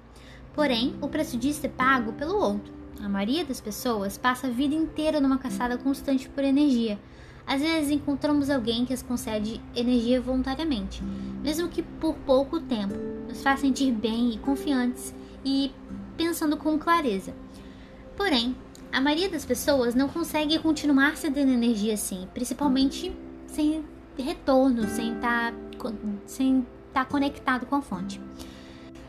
Porém, 0.55 0.95
o 1.00 1.09
preço 1.09 1.38
disso 1.38 1.64
é 1.64 1.69
pago 1.69 2.12
pelo 2.12 2.37
outro. 2.37 2.73
A 3.02 3.09
maioria 3.09 3.45
das 3.45 3.61
pessoas 3.61 4.19
passa 4.19 4.47
a 4.47 4.50
vida 4.50 4.75
inteira 4.75 5.21
numa 5.21 5.38
caçada 5.38 5.79
constante 5.79 6.29
por 6.29 6.45
energia. 6.45 7.00
Às 7.47 7.61
vezes 7.61 7.91
encontramos 7.91 8.49
alguém 8.49 8.85
que 8.85 8.93
as 8.93 9.03
concede 9.03 9.61
energia 9.75 10.21
voluntariamente, 10.21 11.03
mesmo 11.43 11.69
que 11.69 11.83
por 11.83 12.15
pouco 12.15 12.61
tempo, 12.61 12.95
nos 13.29 13.43
faz 13.43 13.61
sentir 13.61 13.93
bem 13.93 14.33
e 14.33 14.39
confiantes 14.39 15.15
e 15.45 15.73
pensando 16.17 16.57
com 16.57 16.79
clareza. 16.79 17.35
Porém, 18.17 18.55
a 18.93 19.01
maioria 19.01 19.29
das 19.29 19.45
pessoas 19.45 19.95
não 19.95 20.09
consegue 20.09 20.59
continuar 20.59 21.17
cedendo 21.17 21.51
energia 21.51 21.95
assim, 21.95 22.29
principalmente 22.33 23.15
sem 23.47 23.85
retorno, 24.19 24.87
sem 24.89 25.15
estar 25.15 25.53
tá, 25.53 25.93
sem 26.27 26.67
tá 26.93 27.05
conectado 27.05 27.67
com 27.67 27.77
a 27.77 27.83
fonte. 27.83 28.21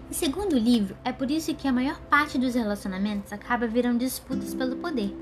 E 0.09 0.13
segundo 0.13 0.53
o 0.53 0.59
livro, 0.59 0.95
é 1.03 1.11
por 1.11 1.29
isso 1.29 1.53
que 1.55 1.67
a 1.67 1.71
maior 1.71 1.99
parte 2.01 2.37
dos 2.37 2.55
relacionamentos 2.55 3.33
acaba 3.33 3.67
virando 3.67 3.99
disputas 3.99 4.53
pelo 4.53 4.75
poder. 4.77 5.13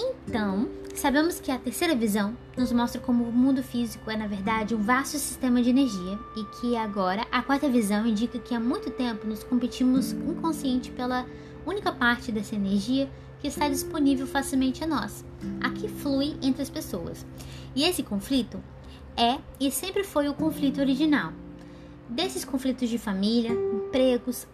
Então, 0.00 0.68
sabemos 0.94 1.40
que 1.40 1.50
a 1.50 1.58
terceira 1.58 1.92
visão 1.96 2.36
nos 2.56 2.70
mostra 2.70 3.00
como 3.00 3.24
o 3.24 3.32
mundo 3.32 3.64
físico 3.64 4.08
é, 4.08 4.16
na 4.16 4.28
verdade, 4.28 4.72
um 4.72 4.80
vasto 4.80 5.18
sistema 5.18 5.60
de 5.60 5.70
energia 5.70 6.16
e 6.36 6.44
que 6.60 6.76
agora 6.76 7.26
a 7.32 7.42
quarta 7.42 7.68
visão 7.68 8.06
indica 8.06 8.38
que 8.38 8.54
há 8.54 8.60
muito 8.60 8.90
tempo 8.90 9.26
nos 9.26 9.42
competimos 9.42 10.12
inconsciente 10.12 10.92
pela 10.92 11.26
única 11.66 11.90
parte 11.90 12.30
dessa 12.30 12.54
energia 12.54 13.10
que 13.40 13.48
está 13.48 13.68
disponível 13.68 14.26
facilmente 14.26 14.84
a 14.84 14.86
nós, 14.86 15.24
a 15.60 15.70
que 15.70 15.88
flui 15.88 16.36
entre 16.42 16.62
as 16.62 16.70
pessoas. 16.70 17.26
E 17.74 17.82
esse 17.82 18.04
conflito 18.04 18.62
é 19.16 19.38
e 19.58 19.70
sempre 19.72 20.04
foi 20.04 20.28
o 20.28 20.34
conflito 20.34 20.80
original. 20.80 21.32
Desses 22.08 22.44
conflitos 22.44 22.88
de 22.88 22.98
família, 22.98 23.50
empregos, 23.52 24.46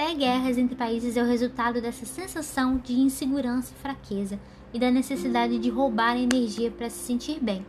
até 0.00 0.14
guerras 0.14 0.56
entre 0.56 0.74
países 0.74 1.14
é 1.14 1.22
o 1.22 1.26
resultado 1.26 1.78
dessa 1.82 2.06
sensação 2.06 2.78
de 2.78 2.94
insegurança 2.94 3.74
e 3.76 3.82
fraqueza 3.82 4.40
e 4.72 4.78
da 4.78 4.90
necessidade 4.90 5.58
de 5.58 5.68
roubar 5.68 6.16
energia 6.16 6.70
para 6.70 6.88
se 6.88 7.00
sentir 7.00 7.38
bem. 7.38 7.66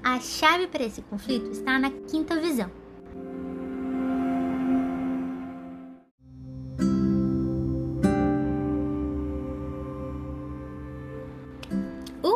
A 0.00 0.20
chave 0.20 0.68
para 0.68 0.84
esse 0.84 1.02
conflito 1.02 1.50
está 1.50 1.76
na 1.76 1.90
quinta 1.90 2.38
visão, 2.40 2.70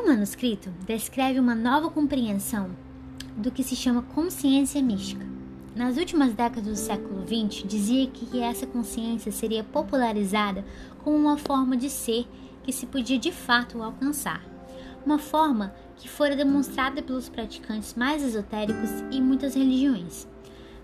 manuscrito 0.04 0.70
descreve 0.86 1.40
uma 1.40 1.54
nova 1.54 1.88
compreensão 1.88 2.70
do 3.36 3.50
que 3.50 3.62
se 3.62 3.74
chama 3.74 4.02
consciência 4.02 4.82
mística. 4.82 5.33
Nas 5.74 5.96
últimas 5.96 6.32
décadas 6.32 6.64
do 6.64 6.76
século 6.76 7.24
XX, 7.26 7.66
dizia 7.66 8.06
que 8.06 8.40
essa 8.40 8.64
consciência 8.64 9.32
seria 9.32 9.64
popularizada 9.64 10.64
como 11.02 11.16
uma 11.16 11.36
forma 11.36 11.76
de 11.76 11.90
ser 11.90 12.28
que 12.62 12.72
se 12.72 12.86
podia 12.86 13.18
de 13.18 13.32
fato 13.32 13.82
alcançar. 13.82 14.40
Uma 15.04 15.18
forma 15.18 15.74
que 15.96 16.08
fora 16.08 16.36
demonstrada 16.36 17.02
pelos 17.02 17.28
praticantes 17.28 17.94
mais 17.94 18.22
esotéricos 18.22 18.88
em 19.10 19.20
muitas 19.20 19.56
religiões. 19.56 20.28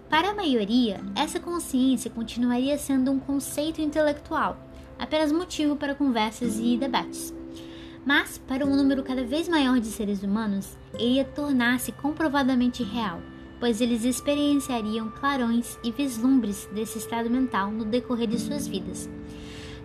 Para 0.08 0.30
a 0.30 0.34
maioria, 0.34 1.00
essa 1.14 1.38
consciência 1.38 2.10
continuaria 2.10 2.76
sendo 2.76 3.12
um 3.12 3.20
conceito 3.20 3.80
intelectual, 3.80 4.58
apenas 4.98 5.30
motivo 5.30 5.76
para 5.76 5.94
conversas 5.94 6.58
e 6.58 6.76
debates. 6.76 7.32
Mas, 8.04 8.38
para 8.38 8.66
um 8.66 8.74
número 8.74 9.04
cada 9.04 9.22
vez 9.22 9.48
maior 9.48 9.78
de 9.78 9.86
seres 9.86 10.24
humanos, 10.24 10.76
iria 10.98 11.24
tornar-se 11.24 11.92
comprovadamente 11.92 12.82
real, 12.82 13.20
pois 13.60 13.80
eles 13.80 14.04
experienciariam 14.04 15.10
clarões 15.10 15.78
e 15.84 15.92
vislumbres 15.92 16.66
desse 16.74 16.98
estado 16.98 17.30
mental 17.30 17.70
no 17.70 17.84
decorrer 17.84 18.26
de 18.26 18.40
suas 18.40 18.66
vidas. 18.66 19.08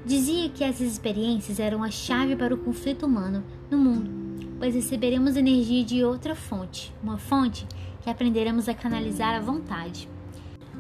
Dizia 0.06 0.50
que 0.50 0.64
essas 0.64 0.88
experiências 0.88 1.60
eram 1.60 1.84
a 1.84 1.92
chave 1.92 2.36
para 2.36 2.56
o 2.56 2.58
conflito 2.58 3.06
humano 3.06 3.44
no 3.70 3.78
mundo, 3.78 4.10
pois 4.58 4.74
receberemos 4.74 5.36
energia 5.36 5.84
de 5.84 6.04
outra 6.04 6.36
fonte, 6.36 6.94
uma 7.04 7.18
fonte 7.18 7.68
que 8.02 8.10
aprenderemos 8.10 8.70
a 8.70 8.74
canalizar 8.74 9.36
à 9.36 9.40
vontade. 9.40 10.08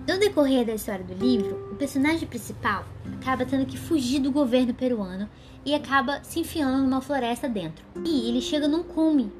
No 0.07 0.19
decorrer 0.19 0.63
da 0.63 0.75
história 0.75 1.03
do 1.03 1.15
livro, 1.15 1.71
o 1.71 1.75
personagem 1.75 2.27
principal 2.27 2.85
acaba 3.19 3.43
tendo 3.43 3.65
que 3.65 3.77
fugir 3.77 4.19
do 4.19 4.31
governo 4.31 4.71
peruano 4.71 5.27
e 5.65 5.73
acaba 5.73 6.23
se 6.23 6.39
enfiando 6.39 6.83
numa 6.83 7.01
floresta 7.01 7.49
dentro. 7.49 7.83
E 8.05 8.29
ele 8.29 8.39
chega 8.39 8.67
num 8.67 8.83
cume, 8.83 9.31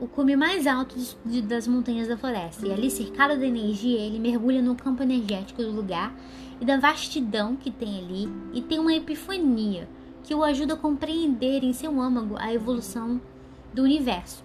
o 0.00 0.06
cume 0.06 0.36
mais 0.36 0.66
alto 0.66 0.96
de, 1.24 1.42
das 1.42 1.66
montanhas 1.66 2.08
da 2.08 2.16
floresta. 2.16 2.66
E 2.66 2.72
ali, 2.72 2.90
cercado 2.90 3.38
da 3.38 3.46
energia, 3.46 3.98
ele 3.98 4.18
mergulha 4.18 4.62
no 4.62 4.74
campo 4.74 5.02
energético 5.02 5.62
do 5.62 5.70
lugar 5.70 6.14
e 6.60 6.64
da 6.64 6.78
vastidão 6.78 7.56
que 7.56 7.70
tem 7.70 7.98
ali 7.98 8.28
e 8.52 8.62
tem 8.62 8.78
uma 8.78 8.94
epifania 8.94 9.88
que 10.22 10.34
o 10.34 10.44
ajuda 10.44 10.74
a 10.74 10.76
compreender 10.76 11.64
em 11.64 11.72
seu 11.72 12.00
âmago 12.00 12.36
a 12.38 12.52
evolução 12.52 13.20
do 13.72 13.82
universo. 13.82 14.44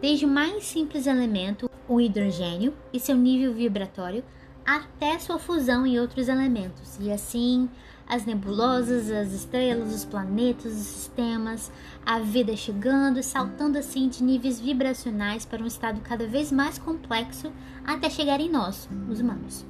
Desde 0.00 0.24
o 0.24 0.28
mais 0.28 0.64
simples 0.64 1.06
elemento, 1.06 1.70
o 1.88 2.00
hidrogênio, 2.00 2.74
e 2.92 3.00
seu 3.00 3.16
nível 3.16 3.52
vibratório, 3.52 4.24
até 4.64 5.18
sua 5.18 5.38
fusão 5.38 5.86
em 5.86 5.98
outros 5.98 6.28
elementos, 6.28 6.98
e 7.00 7.10
assim 7.10 7.68
as 8.06 8.24
nebulosas, 8.24 9.10
as 9.10 9.32
estrelas, 9.32 9.94
os 9.94 10.04
planetas, 10.04 10.72
os 10.72 10.86
sistemas, 10.86 11.72
a 12.04 12.18
vida 12.18 12.56
chegando 12.56 13.18
e 13.18 13.22
saltando 13.22 13.78
assim 13.78 14.08
de 14.08 14.22
níveis 14.22 14.60
vibracionais 14.60 15.44
para 15.44 15.62
um 15.62 15.66
estado 15.66 16.00
cada 16.00 16.26
vez 16.26 16.52
mais 16.52 16.78
complexo 16.78 17.52
até 17.84 18.10
chegar 18.10 18.40
em 18.40 18.50
nós, 18.50 18.88
os 19.08 19.20
humanos. 19.20 19.64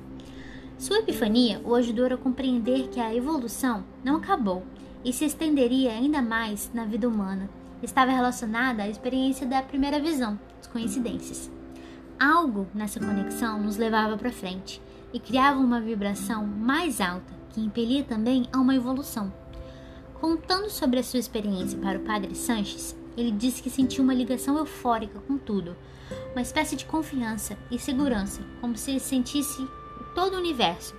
Sua 0.79 0.99
epifania 0.99 1.61
o 1.65 1.75
ajudou 1.75 2.07
a 2.07 2.17
compreender 2.17 2.89
que 2.89 3.01
a 3.01 3.15
evolução 3.15 3.85
não 4.03 4.17
acabou 4.17 4.65
e 5.05 5.13
se 5.13 5.25
estenderia 5.25 5.93
ainda 5.93 6.21
mais 6.21 6.71
na 6.75 6.85
vida 6.85 7.09
humana. 7.09 7.49
Estava 7.83 8.11
relacionada 8.11 8.83
à 8.83 8.89
experiência 8.89 9.47
da 9.47 9.63
primeira 9.63 10.01
visão, 10.01 10.39
as 10.61 10.67
coincidências. 10.67 11.51
Algo 12.19 12.67
nessa 12.75 12.99
conexão 12.99 13.61
nos 13.61 13.77
levava 13.77 14.17
para 14.17 14.33
frente 14.33 14.81
e 15.13 15.21
criava 15.21 15.61
uma 15.61 15.81
vibração 15.81 16.47
mais 16.47 17.01
alta 17.01 17.34
que 17.55 17.61
impelia 17.61 18.03
também 18.03 18.49
a 18.53 18.59
uma 18.59 18.75
evolução. 18.75 19.33
Contando 20.21 20.69
sobre 20.69 20.99
a 20.99 21.05
sua 21.05 21.21
experiência 21.21 21.79
para 21.79 21.99
o 21.99 22.03
padre 22.03 22.35
Sanches, 22.35 22.97
ele 23.17 23.31
disse 23.31 23.63
que 23.63 23.71
sentiu 23.71 24.03
uma 24.03 24.13
ligação 24.13 24.59
eufórica 24.59 25.21
com 25.21 25.39
tudo, 25.39 25.77
uma 26.33 26.43
espécie 26.43 26.75
de 26.75 26.85
confiança 26.85 27.57
e 27.71 27.79
segurança, 27.79 28.43
como 28.61 28.77
se 28.77 28.99
sentisse 28.99 29.67
todo 30.15 30.35
o 30.35 30.39
universo. 30.39 30.97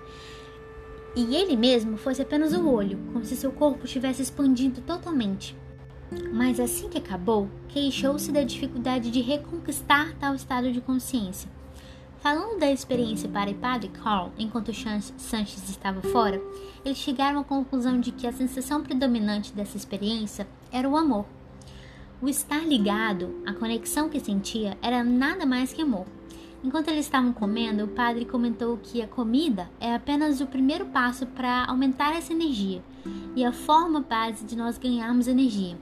E 1.16 1.36
ele 1.36 1.58
mesmo 1.58 1.98
fosse 1.98 2.22
apenas 2.22 2.54
o 2.54 2.70
olho, 2.70 2.98
como 3.12 3.26
se 3.26 3.36
seu 3.36 3.52
corpo 3.52 3.86
estivesse 3.86 4.22
expandindo 4.22 4.82
totalmente. 4.82 5.58
Mas 6.32 6.60
assim 6.60 6.88
que 6.88 6.98
acabou, 6.98 7.50
queixou-se 7.68 8.32
da 8.32 8.44
dificuldade 8.44 9.12
de 9.12 9.22
reconquistar 9.22 10.14
tal 10.20 10.36
estado 10.36 10.72
de 10.72 10.80
consciência. 10.80 11.50
Falando 12.26 12.58
da 12.58 12.72
experiência 12.72 13.30
para 13.30 13.52
o 13.52 13.54
padre 13.54 13.88
Carl 13.88 14.32
enquanto 14.36 14.74
Sanches 14.74 15.70
estava 15.70 16.02
fora, 16.02 16.42
eles 16.84 16.98
chegaram 16.98 17.40
à 17.40 17.44
conclusão 17.44 18.00
de 18.00 18.12
que 18.12 18.26
a 18.26 18.34
sensação 18.34 18.82
predominante 18.82 19.54
dessa 19.54 19.78
experiência 19.78 20.48
era 20.72 20.90
o 20.90 20.98
amor. 20.98 21.28
O 22.20 22.28
estar 22.28 22.66
ligado, 22.66 23.44
a 23.46 23.54
conexão 23.54 24.10
que 24.10 24.20
sentia, 24.20 24.76
era 24.82 25.04
nada 25.04 25.46
mais 25.46 25.72
que 25.72 25.84
amor. 25.84 26.08
Enquanto 26.64 26.88
eles 26.88 27.06
estavam 27.06 27.32
comendo, 27.32 27.84
o 27.84 27.90
padre 27.90 28.26
comentou 28.26 28.76
que 28.82 29.04
a 29.04 29.08
comida 29.08 29.70
é 29.80 29.94
apenas 29.94 30.42
o 30.42 30.48
primeiro 30.48 30.88
passo 30.88 31.28
para 31.28 31.66
aumentar 31.66 32.16
essa 32.16 32.34
energia 32.34 32.82
e 33.36 33.46
a 33.46 33.52
forma 33.52 34.02
base 34.02 34.44
de 34.46 34.56
nós 34.56 34.80
ganharmos 34.80 35.28
energia. 35.28 35.78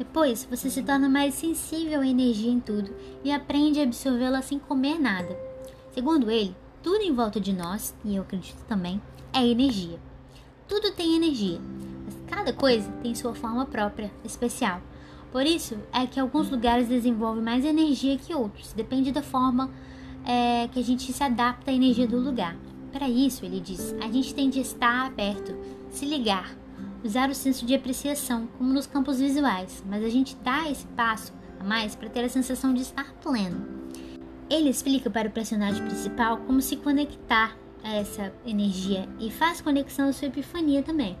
Depois, 0.00 0.48
você 0.50 0.70
se 0.70 0.82
torna 0.82 1.10
mais 1.10 1.34
sensível 1.34 2.00
à 2.00 2.06
energia 2.06 2.50
em 2.50 2.58
tudo 2.58 2.90
e 3.22 3.30
aprende 3.30 3.80
a 3.80 3.82
absorvê-la 3.82 4.40
sem 4.40 4.58
comer 4.58 4.98
nada. 4.98 5.38
Segundo 5.92 6.30
ele, 6.30 6.56
tudo 6.82 7.02
em 7.02 7.12
volta 7.12 7.38
de 7.38 7.52
nós, 7.52 7.94
e 8.02 8.16
eu 8.16 8.22
acredito 8.22 8.64
também, 8.66 8.98
é 9.30 9.46
energia. 9.46 9.98
Tudo 10.66 10.92
tem 10.92 11.16
energia, 11.16 11.60
mas 12.06 12.16
cada 12.26 12.50
coisa 12.50 12.90
tem 13.02 13.14
sua 13.14 13.34
forma 13.34 13.66
própria, 13.66 14.10
especial. 14.24 14.80
Por 15.30 15.44
isso 15.44 15.76
é 15.92 16.06
que 16.06 16.18
alguns 16.18 16.48
lugares 16.48 16.88
desenvolvem 16.88 17.44
mais 17.44 17.62
energia 17.62 18.16
que 18.16 18.34
outros, 18.34 18.72
depende 18.72 19.12
da 19.12 19.22
forma 19.22 19.70
é, 20.24 20.66
que 20.68 20.80
a 20.80 20.82
gente 20.82 21.12
se 21.12 21.22
adapta 21.22 21.70
à 21.70 21.74
energia 21.74 22.08
do 22.08 22.18
lugar. 22.18 22.56
Para 22.90 23.06
isso, 23.06 23.44
ele 23.44 23.60
diz, 23.60 23.94
a 24.00 24.10
gente 24.10 24.34
tem 24.34 24.48
de 24.48 24.60
estar 24.60 25.08
aberto, 25.08 25.54
se 25.90 26.06
ligar, 26.06 26.56
usar 27.04 27.30
o 27.30 27.34
senso 27.34 27.64
de 27.64 27.74
apreciação, 27.74 28.48
como 28.58 28.72
nos 28.72 28.86
campos 28.86 29.18
visuais, 29.18 29.82
mas 29.88 30.04
a 30.04 30.08
gente 30.08 30.36
dá 30.36 30.70
esse 30.70 30.86
passo 30.88 31.32
a 31.58 31.64
mais 31.64 31.94
para 31.94 32.08
ter 32.08 32.24
a 32.24 32.28
sensação 32.28 32.74
de 32.74 32.82
estar 32.82 33.12
pleno. 33.22 33.66
Ele 34.48 34.68
explica 34.68 35.08
para 35.08 35.28
o 35.28 35.32
personagem 35.32 35.84
principal 35.84 36.38
como 36.38 36.60
se 36.60 36.76
conectar 36.76 37.56
a 37.82 37.94
essa 37.94 38.32
energia 38.44 39.08
e 39.18 39.30
faz 39.30 39.60
conexão 39.60 40.08
à 40.08 40.12
sua 40.12 40.28
epifania 40.28 40.82
também. 40.82 41.16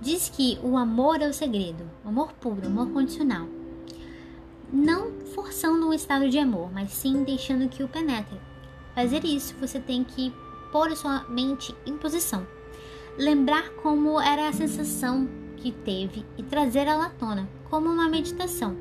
Diz 0.00 0.28
que 0.28 0.58
o 0.62 0.76
amor 0.76 1.22
é 1.22 1.28
o 1.28 1.32
segredo, 1.32 1.88
amor 2.04 2.32
puro, 2.34 2.66
amor 2.66 2.90
condicional. 2.90 3.48
Não 4.72 5.12
forçando 5.34 5.86
um 5.86 5.92
estado 5.92 6.28
de 6.28 6.38
amor, 6.38 6.70
mas 6.72 6.90
sim 6.90 7.22
deixando 7.22 7.68
que 7.68 7.82
o 7.82 7.88
penetre. 7.88 8.38
Fazer 8.94 9.24
isso, 9.24 9.54
você 9.60 9.80
tem 9.80 10.04
que 10.04 10.32
pôr 10.70 10.88
a 10.88 10.96
sua 10.96 11.24
mente 11.28 11.74
em 11.86 11.96
posição. 11.96 12.46
Lembrar 13.16 13.70
como 13.82 14.20
era 14.20 14.48
a 14.48 14.52
sensação 14.52 15.28
que 15.56 15.70
teve 15.70 16.26
e 16.36 16.42
trazer 16.42 16.86
ela 16.86 17.06
à 17.06 17.10
tona, 17.10 17.48
como 17.70 17.88
uma 17.88 18.08
meditação. 18.08 18.76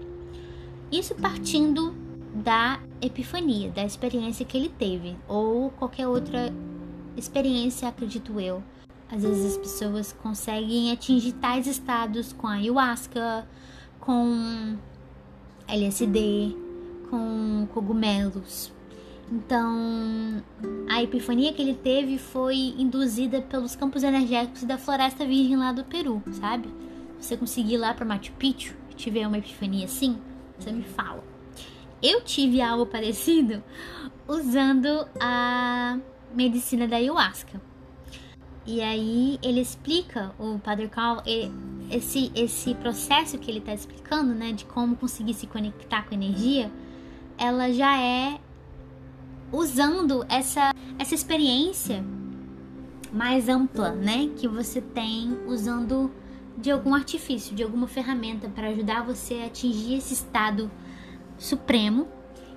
Isso 0.92 1.14
partindo 1.16 1.94
da 2.34 2.80
epifania, 3.00 3.70
da 3.70 3.84
experiência 3.84 4.46
que 4.46 4.58
ele 4.58 4.70
teve, 4.70 5.16
ou 5.28 5.70
qualquer 5.72 6.08
outra 6.08 6.52
experiência, 7.16 7.88
acredito 7.88 8.40
eu, 8.40 8.64
às 9.12 9.22
vezes 9.22 9.54
as 9.54 9.58
pessoas 9.58 10.14
conseguem 10.14 10.92
atingir 10.92 11.34
tais 11.34 11.68
estados 11.68 12.34
com 12.34 12.48
a 12.48 12.54
ayahuasca, 12.54 13.48
com 14.00 14.76
LSD, 15.68 16.56
com 17.10 17.68
cogumelos. 17.72 18.74
Então, 19.32 20.44
a 20.90 21.02
epifania 21.02 21.54
que 21.54 21.62
ele 21.62 21.74
teve 21.74 22.18
foi 22.18 22.76
induzida 22.78 23.42
pelos 23.42 23.76
campos 23.76 24.04
energéticos 24.04 24.64
da 24.64 24.78
Floresta 24.78 25.26
Virgem 25.26 25.58
lá 25.58 25.72
do 25.72 25.84
Peru, 25.84 26.22
sabe? 26.34 26.70
Você 27.20 27.38
conseguir 27.38 27.76
ir 27.76 27.78
lá 27.78 27.94
para 27.94 28.06
Machu 28.06 28.34
Picchu 28.34 28.76
tiver 28.96 29.28
uma 29.28 29.38
epifania 29.38 29.86
assim, 29.86 30.18
você 30.58 30.72
me 30.72 30.84
fala. 30.84 31.24
Eu 32.02 32.22
tive 32.22 32.62
algo 32.62 32.86
parecido 32.88 33.64
usando 34.28 35.08
a 35.20 35.98
medicina 36.34 36.88
da 36.88 36.98
ayahuasca. 36.98 37.62
E 38.66 38.82
aí 38.82 39.38
ele 39.44 39.60
explica, 39.60 40.34
o 40.40 40.58
Padre 40.58 40.88
Carl, 40.88 41.22
esse, 41.92 42.32
esse 42.34 42.74
processo 42.76 43.38
que 43.38 43.52
ele 43.52 43.60
está 43.60 43.74
explicando, 43.74 44.34
né, 44.34 44.54
de 44.54 44.64
como 44.64 44.96
conseguir 44.96 45.34
se 45.34 45.48
conectar 45.48 46.04
com 46.04 46.14
a 46.14 46.18
energia, 46.18 46.72
ela 47.38 47.74
já 47.74 48.00
é 48.00 48.40
usando 49.54 50.26
essa, 50.28 50.74
essa 50.98 51.14
experiência 51.14 52.04
mais 53.12 53.48
ampla, 53.48 53.92
né, 53.92 54.32
que 54.36 54.48
você 54.48 54.82
tem 54.82 55.38
usando 55.46 56.12
de 56.58 56.72
algum 56.72 56.96
artifício, 56.96 57.56
de 57.56 57.62
alguma 57.62 57.88
ferramenta 57.88 58.50
para 58.50 58.70
ajudar 58.70 59.04
você 59.04 59.36
a 59.36 59.46
atingir 59.46 59.96
esse 59.96 60.16
estado 60.16 60.70
supremo. 61.38 62.08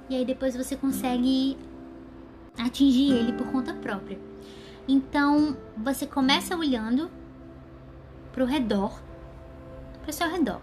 E 0.09 0.17
aí 0.17 0.25
depois 0.25 0.57
você 0.57 0.75
consegue 0.75 1.59
atingir 2.59 3.13
ele 3.13 3.33
por 3.35 3.47
conta 3.49 3.75
própria. 3.75 4.19
Então 4.89 5.57
você 5.77 6.07
começa 6.07 6.57
olhando 6.57 7.11
para 8.33 8.43
o 8.43 8.47
redor, 8.47 8.99
para 10.01 10.11
o 10.11 10.13
seu 10.13 10.31
redor, 10.31 10.61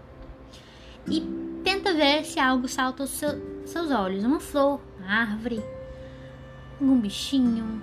e 1.08 1.20
tenta 1.62 1.92
ver 1.92 2.24
se 2.24 2.40
algo 2.40 2.68
salta 2.68 3.02
aos 3.02 3.10
seu, 3.10 3.66
seus 3.66 3.90
olhos, 3.90 4.24
uma 4.24 4.40
flor, 4.40 4.80
uma 4.98 5.12
árvore, 5.12 5.62
um 6.92 7.00
bichinho, 7.00 7.82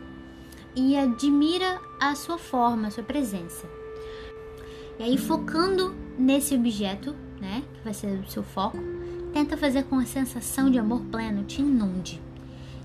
e 0.75 0.95
admira 0.95 1.81
a 1.99 2.15
sua 2.15 2.37
forma, 2.37 2.87
a 2.87 2.91
sua 2.91 3.03
presença. 3.03 3.67
E 4.99 5.03
aí 5.03 5.17
focando 5.17 5.95
nesse 6.17 6.55
objeto, 6.55 7.15
né, 7.39 7.63
que 7.73 7.83
vai 7.83 7.93
ser 7.93 8.07
o 8.19 8.29
seu 8.29 8.43
foco, 8.43 8.77
tenta 9.33 9.57
fazer 9.57 9.83
com 9.83 9.97
a 9.97 10.05
sensação 10.05 10.69
de 10.69 10.77
amor 10.77 11.01
pleno 11.05 11.43
te 11.43 11.61
inunde. 11.61 12.21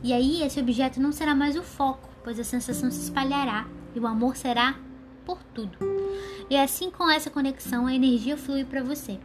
E 0.03 0.13
aí 0.13 0.43
esse 0.43 0.61
objeto 0.61 1.01
não 1.01 1.13
será 1.13 1.35
mais 1.35 1.57
o 1.57 1.63
foco, 1.63 2.09
pois 2.25 2.39
a 2.39 2.45
sensação 2.45 2.91
se 2.91 3.01
espalhará 3.01 3.67
e 3.95 4.01
o 4.01 4.07
amor 4.07 4.37
será 4.37 4.79
por 5.25 5.43
tudo. 5.43 5.77
E 6.49 6.57
assim 6.57 6.91
com 6.91 7.11
essa 7.11 7.31
conexão 7.31 7.87
a 7.87 7.95
energia 7.95 8.37
flui 8.37 8.65
para 8.65 8.83
você. 8.83 9.19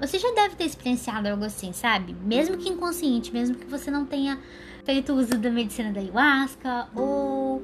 Você 0.00 0.18
já 0.18 0.32
deve 0.32 0.56
ter 0.56 0.64
experienciado 0.64 1.28
algo 1.28 1.44
assim, 1.44 1.72
sabe? 1.72 2.14
Mesmo 2.24 2.56
que 2.56 2.68
inconsciente, 2.68 3.32
mesmo 3.32 3.54
que 3.54 3.66
você 3.66 3.90
não 3.90 4.04
tenha 4.04 4.40
feito 4.84 5.12
uso 5.14 5.38
da 5.38 5.50
medicina 5.50 5.92
da 5.92 6.00
ayahuasca 6.00 6.88
ou 6.94 7.62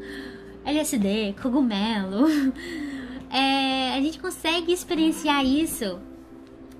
LSD, 0.64 1.34
cogumelo. 1.40 2.26
É, 3.32 3.94
a 3.94 4.00
gente 4.00 4.18
consegue 4.18 4.72
experienciar 4.72 5.46
isso 5.46 6.00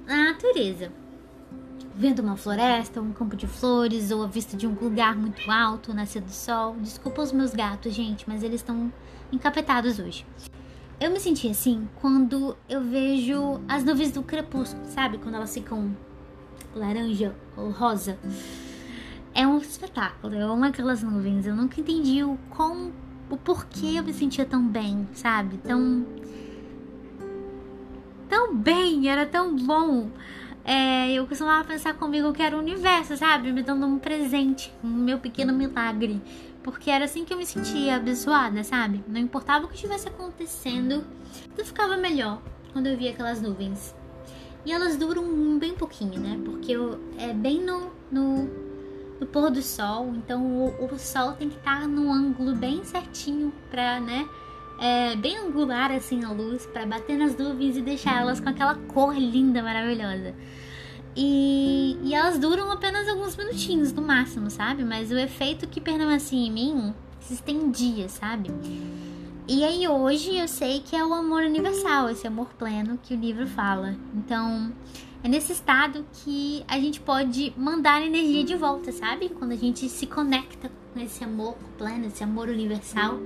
na 0.05 0.33
natureza 0.33 0.91
vendo 2.01 2.21
uma 2.21 2.35
floresta, 2.35 2.99
um 2.99 3.13
campo 3.13 3.37
de 3.37 3.47
flores 3.47 4.11
ou 4.11 4.23
a 4.23 4.27
vista 4.27 4.57
de 4.57 4.67
um 4.67 4.73
lugar 4.73 5.15
muito 5.15 5.51
alto, 5.51 5.93
nascer 5.93 6.23
do 6.23 6.33
sol. 6.33 6.75
Desculpa 6.81 7.21
os 7.21 7.31
meus 7.31 7.53
gatos, 7.53 7.93
gente, 7.93 8.27
mas 8.27 8.43
eles 8.43 8.63
estão 8.63 8.91
encapetados 9.31 9.99
hoje. 9.99 10.25
Eu 10.99 11.11
me 11.11 11.21
senti 11.21 11.49
assim 11.49 11.87
quando 12.01 12.57
eu 12.71 12.83
vejo 12.83 13.61
as 13.69 13.85
nuvens 13.85 14.13
do 14.13 14.23
crepúsculo, 14.23 14.83
sabe? 14.87 15.19
Quando 15.19 15.35
elas 15.35 15.53
ficam 15.53 15.95
laranja 16.75 17.35
ou 17.55 17.71
rosa. 17.71 18.19
É 19.35 19.47
um 19.47 19.59
espetáculo, 19.59 20.35
eu 20.35 20.53
amo 20.53 20.65
aquelas 20.65 21.03
nuvens. 21.03 21.47
Eu 21.47 21.55
nunca 21.55 21.81
entendi 21.81 22.23
o 22.25 22.39
como, 22.51 22.93
o 23.31 23.37
porquê 23.37 23.95
eu 23.97 24.03
me 24.03 24.13
sentia 24.13 24.45
tão 24.45 24.67
bem, 24.67 25.09
sabe? 25.13 25.59
Tão. 25.59 26.07
tão 28.29 28.55
bem, 28.55 29.09
era 29.09 29.27
tão 29.27 29.57
bom 29.57 30.11
é, 30.65 31.13
eu 31.13 31.27
costumava 31.27 31.65
pensar 31.65 31.95
comigo 31.95 32.33
que 32.33 32.43
era 32.43 32.57
o 32.57 32.59
universo, 32.59 33.17
sabe? 33.17 33.51
Me 33.53 33.63
dando 33.63 33.87
um 33.87 33.99
presente, 33.99 34.73
um 34.85 34.89
meu 34.89 35.19
pequeno 35.19 35.53
milagre. 35.53 36.21
Porque 36.63 36.91
era 36.91 37.07
assim 37.07 37.25
que 37.25 37.33
eu 37.33 37.39
me 37.39 37.47
sentia 37.47 37.97
abençoada, 37.97 38.63
sabe? 38.63 39.03
Não 39.09 39.19
importava 39.19 39.65
o 39.65 39.69
que 39.69 39.75
estivesse 39.75 40.09
acontecendo, 40.09 41.05
tudo 41.57 41.65
ficava 41.65 41.97
melhor 41.97 42.43
quando 42.73 42.87
eu 42.87 42.97
via 42.97 43.11
aquelas 43.11 43.41
nuvens. 43.41 43.95
E 44.65 44.73
elas 44.73 44.97
duram 44.97 45.59
bem 45.59 45.75
pouquinho, 45.75 46.21
né? 46.21 46.39
Porque 46.45 46.73
eu, 46.73 47.01
é 47.19 47.33
bem 47.33 47.65
no, 47.65 47.91
no, 48.13 48.49
no 49.21 49.27
pôr 49.27 49.51
do 49.51 49.63
sol, 49.63 50.15
então 50.17 50.43
o, 50.43 50.87
o 50.93 50.99
sol 50.99 51.33
tem 51.33 51.49
que 51.49 51.59
estar 51.59 51.87
num 51.87 52.11
ângulo 52.11 52.55
bem 52.55 52.83
certinho 52.83 53.53
pra, 53.71 54.01
né? 54.01 54.27
é, 54.81 55.15
bem 55.15 55.37
angular 55.37 55.93
assim 55.93 56.25
a 56.25 56.33
luz 56.33 56.65
para 56.65 56.87
bater 56.87 57.19
nas 57.19 57.37
nuvens 57.37 57.77
e 57.77 57.83
deixar 57.83 58.23
elas 58.23 58.41
com 58.41 58.49
aquela 58.49 58.75
cor 58.75 59.15
linda, 59.15 59.63
maravilhosa. 59.63 60.35
E, 61.15 61.99
e 62.03 62.15
elas 62.15 62.39
duram 62.39 62.73
apenas 62.73 63.07
alguns 63.07 63.37
minutinhos 63.37 63.93
no 63.93 64.01
máximo, 64.01 64.49
sabe? 64.49 64.83
Mas 64.83 65.11
o 65.11 65.19
efeito 65.19 65.69
que 65.69 65.81
permanece 65.81 66.35
em 66.35 66.51
mim 66.51 66.95
se 67.21 67.35
estendia, 67.35 68.09
sabe? 68.09 68.51
E 69.47 69.65
aí 69.65 69.87
hoje 69.87 70.39
eu 70.39 70.49
sei 70.49 70.81
que 70.81 70.97
é 70.97 71.05
o 71.05 71.13
amor 71.13 71.43
universal, 71.43 72.09
esse 72.09 72.27
amor 72.27 72.49
pleno 72.59 72.99
que 73.03 73.13
o 73.13 73.19
livro 73.19 73.47
fala. 73.49 73.97
Então, 74.15 74.73
é 75.23 75.29
nesse 75.29 75.53
estado 75.53 76.07
que 76.25 76.65
a 76.67 76.79
gente 76.81 77.01
pode 77.01 77.53
mandar 77.57 78.03
energia 78.03 78.43
de 78.43 78.57
volta, 78.57 78.91
sabe? 78.91 79.29
Quando 79.29 79.53
a 79.53 79.57
gente 79.57 79.89
se 79.89 80.07
conecta 80.07 80.71
com 80.93 81.01
esse 81.01 81.23
amor 81.23 81.57
pleno, 81.77 82.07
esse 82.07 82.25
amor 82.25 82.49
universal 82.49 83.19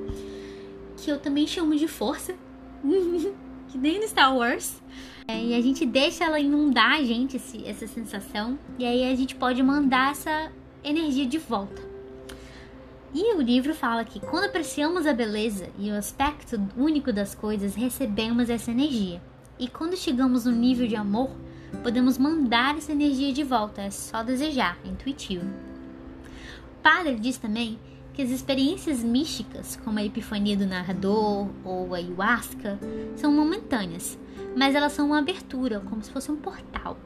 que 0.97 1.11
eu 1.11 1.19
também 1.19 1.47
chamo 1.47 1.77
de 1.77 1.87
força, 1.87 2.35
que 3.69 3.79
nem 3.79 4.01
no 4.01 4.09
Star 4.09 4.37
Wars. 4.37 4.83
É, 5.27 5.43
e 5.43 5.55
a 5.55 5.61
gente 5.61 5.87
deixa 5.87 6.25
ela 6.25 6.39
inundar 6.39 6.93
a 6.93 7.03
gente, 7.03 7.37
esse, 7.37 7.67
essa 7.67 7.87
sensação. 7.87 8.59
E 8.79 8.85
aí 8.85 9.11
a 9.11 9.15
gente 9.15 9.35
pode 9.35 9.63
mandar 9.63 10.11
essa 10.11 10.53
energia 10.83 11.27
de 11.27 11.39
volta. 11.39 11.83
E 13.15 13.35
o 13.37 13.41
livro 13.41 13.73
fala 13.75 14.05
que 14.05 14.19
quando 14.19 14.47
apreciamos 14.47 15.07
a 15.07 15.13
beleza 15.13 15.69
e 15.79 15.91
o 15.91 15.95
aspecto 15.95 16.61
único 16.77 17.13
das 17.13 17.35
coisas, 17.35 17.77
recebemos 17.77 18.51
essa 18.51 18.73
energia. 18.73 19.23
E 19.59 19.69
quando 19.69 19.97
chegamos 19.97 20.45
no 20.45 20.53
nível 20.53 20.89
de 20.89 20.97
amor, 20.97 21.31
podemos 21.83 22.19
mandar 22.19 22.77
essa 22.77 22.93
energia 22.93 23.33
de 23.33 23.43
volta, 23.43 23.83
é 23.83 23.91
só 23.91 24.23
desejar, 24.23 24.79
é 24.85 24.89
intuitivo. 24.89 25.45
O 25.45 26.83
padre 26.83 27.17
diz 27.17 27.39
também 27.39 27.79
que 28.13 28.23
as 28.23 28.31
experiências 28.31 29.03
místicas, 29.03 29.77
como 29.85 29.99
a 29.99 30.05
epifania 30.05 30.57
do 30.57 30.67
narrador 30.67 31.49
ou 31.65 31.95
a 31.95 31.99
ayahuasca, 31.99 32.79
são 33.17 33.33
momentâneas, 33.33 34.19
mas 34.57 34.75
elas 34.75 34.93
são 34.93 35.07
uma 35.07 35.19
abertura, 35.19 35.81
como 35.81 36.03
se 36.03 36.11
fosse 36.11 36.31
um 36.31 36.37
portal, 36.37 36.97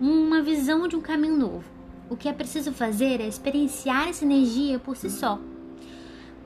uma 0.00 0.40
visão 0.40 0.86
de 0.86 0.94
um 0.94 1.00
caminho 1.00 1.36
novo. 1.36 1.64
O 2.08 2.16
que 2.16 2.28
é 2.28 2.32
preciso 2.32 2.72
fazer 2.72 3.20
é 3.20 3.26
experienciar 3.26 4.08
essa 4.08 4.24
energia 4.24 4.78
por 4.78 4.96
si 4.96 5.10
só. 5.10 5.40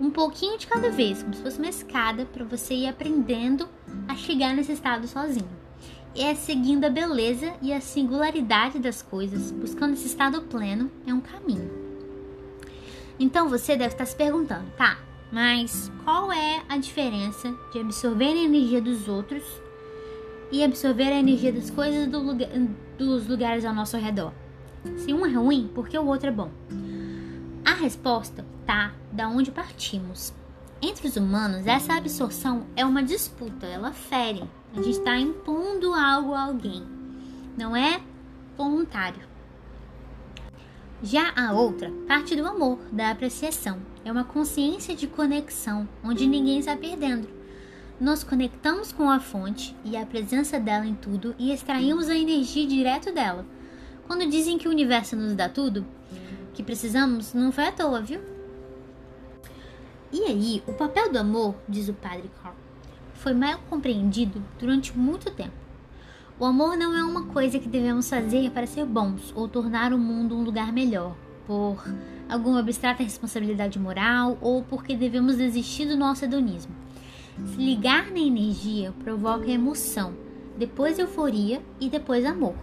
Um 0.01 0.11
pouquinho 0.11 0.59
de 0.59 0.67
cada 0.67 0.91
vez, 0.91 1.23
como 1.23 1.35
se 1.35 1.43
fosse 1.43 1.59
uma 1.59 1.69
escada 1.69 2.25
para 2.27 2.45
você 2.45 2.75
ir 2.75 2.87
aprendendo 2.87 3.69
a 4.07 4.15
chegar 4.15 4.55
nesse 4.55 4.73
estado 4.73 5.07
sozinho. 5.09 5.66
É 6.19 6.35
seguindo 6.35 6.85
a 6.85 6.91
beleza 6.91 7.53
e 7.61 7.73
a 7.73 7.81
singularidade 7.81 8.79
das 8.79 9.03
coisas, 9.03 9.51
buscando 9.53 9.93
esse 9.93 10.07
estado 10.07 10.41
pleno, 10.43 10.91
é 11.07 11.13
um 11.13 11.21
caminho. 11.21 11.71
Então 13.21 13.51
você 13.51 13.77
deve 13.77 13.95
estar 13.95 14.07
se 14.07 14.17
perguntando, 14.17 14.65
tá, 14.79 14.99
mas 15.31 15.93
qual 16.05 16.33
é 16.33 16.63
a 16.69 16.79
diferença 16.79 17.55
de 17.71 17.81
absorver 17.81 18.33
a 18.33 18.45
energia 18.45 18.81
dos 18.81 19.09
outros 19.09 19.43
e 20.51 20.65
absorver 20.65 21.09
a 21.09 21.19
energia 21.19 21.53
das 21.53 21.71
coisas 21.71 22.09
do 22.09 22.19
lugar, 22.19 22.49
dos 22.97 23.27
lugares 23.27 23.65
ao 23.65 23.75
nosso 23.75 23.99
redor? 23.99 24.33
Se 24.97 25.13
um 25.13 25.27
é 25.27 25.33
ruim, 25.33 25.71
por 25.75 25.87
que 25.87 25.99
o 25.99 26.07
outro 26.07 26.29
é 26.29 26.33
bom? 26.33 26.51
A 27.65 27.75
resposta 27.75 28.45
tá 28.65 28.95
da 29.13 29.29
onde 29.29 29.51
partimos. 29.51 30.33
Entre 30.81 31.09
os 31.09 31.17
humanos, 31.17 31.67
essa 31.67 31.95
absorção 31.95 32.67
é 32.77 32.85
uma 32.85 33.03
disputa, 33.03 33.67
ela 33.67 33.93
fere. 33.93 34.45
A 34.77 34.83
gente 34.83 34.91
está 34.91 35.19
impondo 35.19 35.95
algo 35.95 36.35
a 36.35 36.43
alguém, 36.43 36.83
não 37.57 37.75
é 37.75 37.99
voluntário. 38.59 39.27
Já 41.03 41.33
a 41.35 41.55
outra 41.55 41.91
parte 42.07 42.37
do 42.37 42.47
amor, 42.47 42.79
da 42.93 43.11
apreciação, 43.11 43.81
é 44.05 44.13
uma 44.13 44.25
consciência 44.25 44.95
de 44.95 45.07
conexão, 45.07 45.89
onde 46.05 46.27
ninguém 46.27 46.59
está 46.59 46.77
perdendo. 46.77 47.27
Nos 47.99 48.23
conectamos 48.23 48.93
com 48.93 49.09
a 49.09 49.19
fonte 49.19 49.75
e 49.83 49.97
a 49.97 50.05
presença 50.05 50.61
dela 50.61 50.85
em 50.85 50.95
tudo 50.95 51.35
e 51.39 51.53
extraímos 51.53 52.11
a 52.11 52.15
energia 52.15 52.67
direto 52.67 53.11
dela. 53.15 53.47
Quando 54.07 54.29
dizem 54.29 54.59
que 54.59 54.69
o 54.69 54.71
universo 54.71 55.17
nos 55.17 55.35
dá 55.35 55.49
tudo 55.49 55.87
que 56.53 56.63
precisamos, 56.63 57.33
não 57.33 57.51
foi 57.51 57.65
à 57.65 57.73
toa, 57.73 58.03
viu? 58.03 58.21
E 60.13 60.23
aí, 60.25 60.63
o 60.67 60.75
papel 60.75 61.11
do 61.11 61.19
amor, 61.19 61.55
diz 61.67 61.89
o 61.89 61.95
padre 61.95 62.31
Carl, 62.43 62.66
foi 63.17 63.35
mal 63.35 63.59
compreendido 63.69 64.43
durante 64.59 64.97
muito 64.97 65.31
tempo. 65.31 65.55
O 66.39 66.45
amor 66.45 66.77
não 66.77 66.95
é 66.95 67.03
uma 67.03 67.25
coisa 67.25 67.59
que 67.59 67.69
devemos 67.69 68.09
fazer 68.09 68.51
para 68.51 68.67
ser 68.67 68.85
bons 68.85 69.33
ou 69.35 69.49
tornar 69.49 69.93
o 69.93 69.99
mundo 69.99 70.37
um 70.37 70.43
lugar 70.43 70.71
melhor, 70.71 71.17
por 71.47 71.83
alguma 72.29 72.61
abstrata 72.61 73.03
responsabilidade 73.03 73.79
moral 73.79 74.37
ou 74.41 74.63
porque 74.63 74.95
devemos 74.95 75.37
desistir 75.37 75.87
do 75.87 75.97
nosso 75.97 76.25
hedonismo. 76.25 76.75
Se 77.47 77.57
ligar 77.57 78.11
na 78.11 78.19
energia 78.19 78.93
provoca 79.03 79.51
emoção, 79.51 80.15
depois 80.59 80.99
euforia 80.99 81.63
e 81.81 81.89
depois 81.89 82.25
amor. 82.25 82.55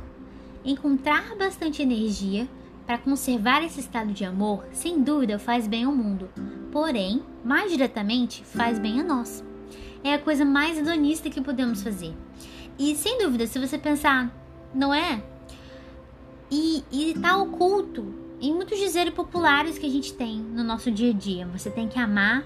Encontrar 0.63 1.35
bastante 1.35 1.81
energia 1.81 2.47
para 2.85 2.97
conservar 2.97 3.63
esse 3.63 3.79
estado 3.79 4.11
de 4.11 4.25
amor, 4.25 4.65
sem 4.71 5.01
dúvida, 5.01 5.39
faz 5.39 5.67
bem 5.67 5.85
ao 5.85 5.95
mundo, 5.95 6.29
porém, 6.71 7.23
mais 7.43 7.71
diretamente, 7.71 8.43
faz 8.43 8.77
bem 8.77 8.99
a 8.99 9.03
nós. 9.03 9.43
É 10.03 10.13
a 10.13 10.19
coisa 10.19 10.43
mais 10.43 10.77
hedonista 10.77 11.29
que 11.29 11.41
podemos 11.41 11.81
fazer. 11.81 12.13
E 12.77 12.95
sem 12.95 13.17
dúvida, 13.19 13.47
se 13.47 13.59
você 13.59 13.77
pensar, 13.77 14.31
não 14.73 14.93
é? 14.93 15.23
E 16.51 16.83
está 16.91 17.37
oculto 17.37 18.13
em 18.41 18.53
muitos 18.53 18.77
dizeres 18.77 19.13
populares 19.13 19.77
que 19.77 19.85
a 19.85 19.89
gente 19.89 20.13
tem 20.13 20.37
no 20.37 20.63
nosso 20.63 20.91
dia 20.91 21.11
a 21.11 21.13
dia. 21.13 21.47
Você 21.47 21.69
tem 21.69 21.87
que 21.87 21.97
amar, 21.97 22.45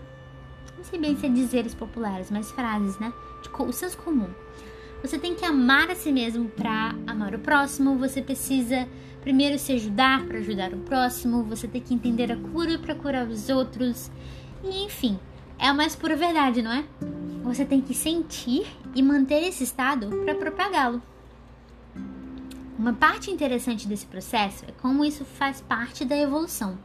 não 0.77 0.83
sei 0.83 0.99
bem 0.99 1.17
se 1.17 1.25
é 1.25 1.29
dizeres 1.29 1.73
populares, 1.73 2.29
mas 2.29 2.51
frases, 2.51 2.99
né? 2.99 3.11
De, 3.41 3.49
o 3.61 3.73
senso 3.73 3.97
comum. 3.97 4.29
Você 5.01 5.17
tem 5.17 5.33
que 5.35 5.43
amar 5.43 5.89
a 5.89 5.95
si 5.95 6.11
mesmo 6.11 6.49
para 6.49 6.95
amar 7.05 7.33
o 7.33 7.39
próximo. 7.39 7.97
Você 7.97 8.21
precisa 8.21 8.87
primeiro 9.21 9.57
se 9.57 9.73
ajudar 9.73 10.25
para 10.25 10.37
ajudar 10.37 10.73
o 10.73 10.77
próximo. 10.77 11.43
Você 11.43 11.67
tem 11.67 11.81
que 11.81 11.93
entender 11.93 12.31
a 12.31 12.37
cura 12.37 12.77
para 12.77 12.95
curar 12.95 13.27
os 13.27 13.49
outros. 13.49 14.11
E 14.63 14.85
enfim, 14.85 15.19
é 15.59 15.67
a 15.67 15.73
mais 15.73 15.95
pura 15.95 16.15
verdade, 16.15 16.61
não 16.61 16.71
é? 16.71 16.83
Você 17.47 17.63
tem 17.63 17.79
que 17.79 17.93
sentir 17.93 18.67
e 18.93 19.01
manter 19.01 19.41
esse 19.41 19.63
estado 19.63 20.09
para 20.25 20.35
propagá-lo. 20.35 21.01
Uma 22.77 22.91
parte 22.91 23.31
interessante 23.31 23.87
desse 23.87 24.05
processo 24.05 24.65
é 24.65 24.73
como 24.81 25.03
isso 25.05 25.23
faz 25.23 25.61
parte 25.61 26.03
da 26.03 26.15
evolução. 26.15 26.77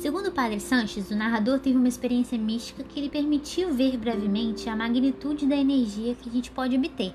Segundo 0.00 0.26
o 0.26 0.32
Padre 0.32 0.58
Sanches, 0.58 1.12
o 1.12 1.16
narrador 1.16 1.60
teve 1.60 1.78
uma 1.78 1.86
experiência 1.86 2.36
mística 2.36 2.82
que 2.82 3.00
lhe 3.00 3.08
permitiu 3.08 3.72
ver 3.72 3.96
brevemente 3.96 4.68
a 4.68 4.74
magnitude 4.74 5.46
da 5.46 5.56
energia 5.56 6.16
que 6.16 6.28
a 6.28 6.32
gente 6.32 6.50
pode 6.50 6.76
obter. 6.76 7.14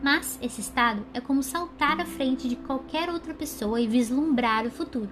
Mas 0.00 0.38
esse 0.40 0.60
estado 0.60 1.04
é 1.12 1.20
como 1.20 1.42
saltar 1.42 2.00
à 2.00 2.04
frente 2.04 2.48
de 2.48 2.54
qualquer 2.54 3.10
outra 3.10 3.34
pessoa 3.34 3.80
e 3.80 3.88
vislumbrar 3.88 4.64
o 4.64 4.70
futuro. 4.70 5.10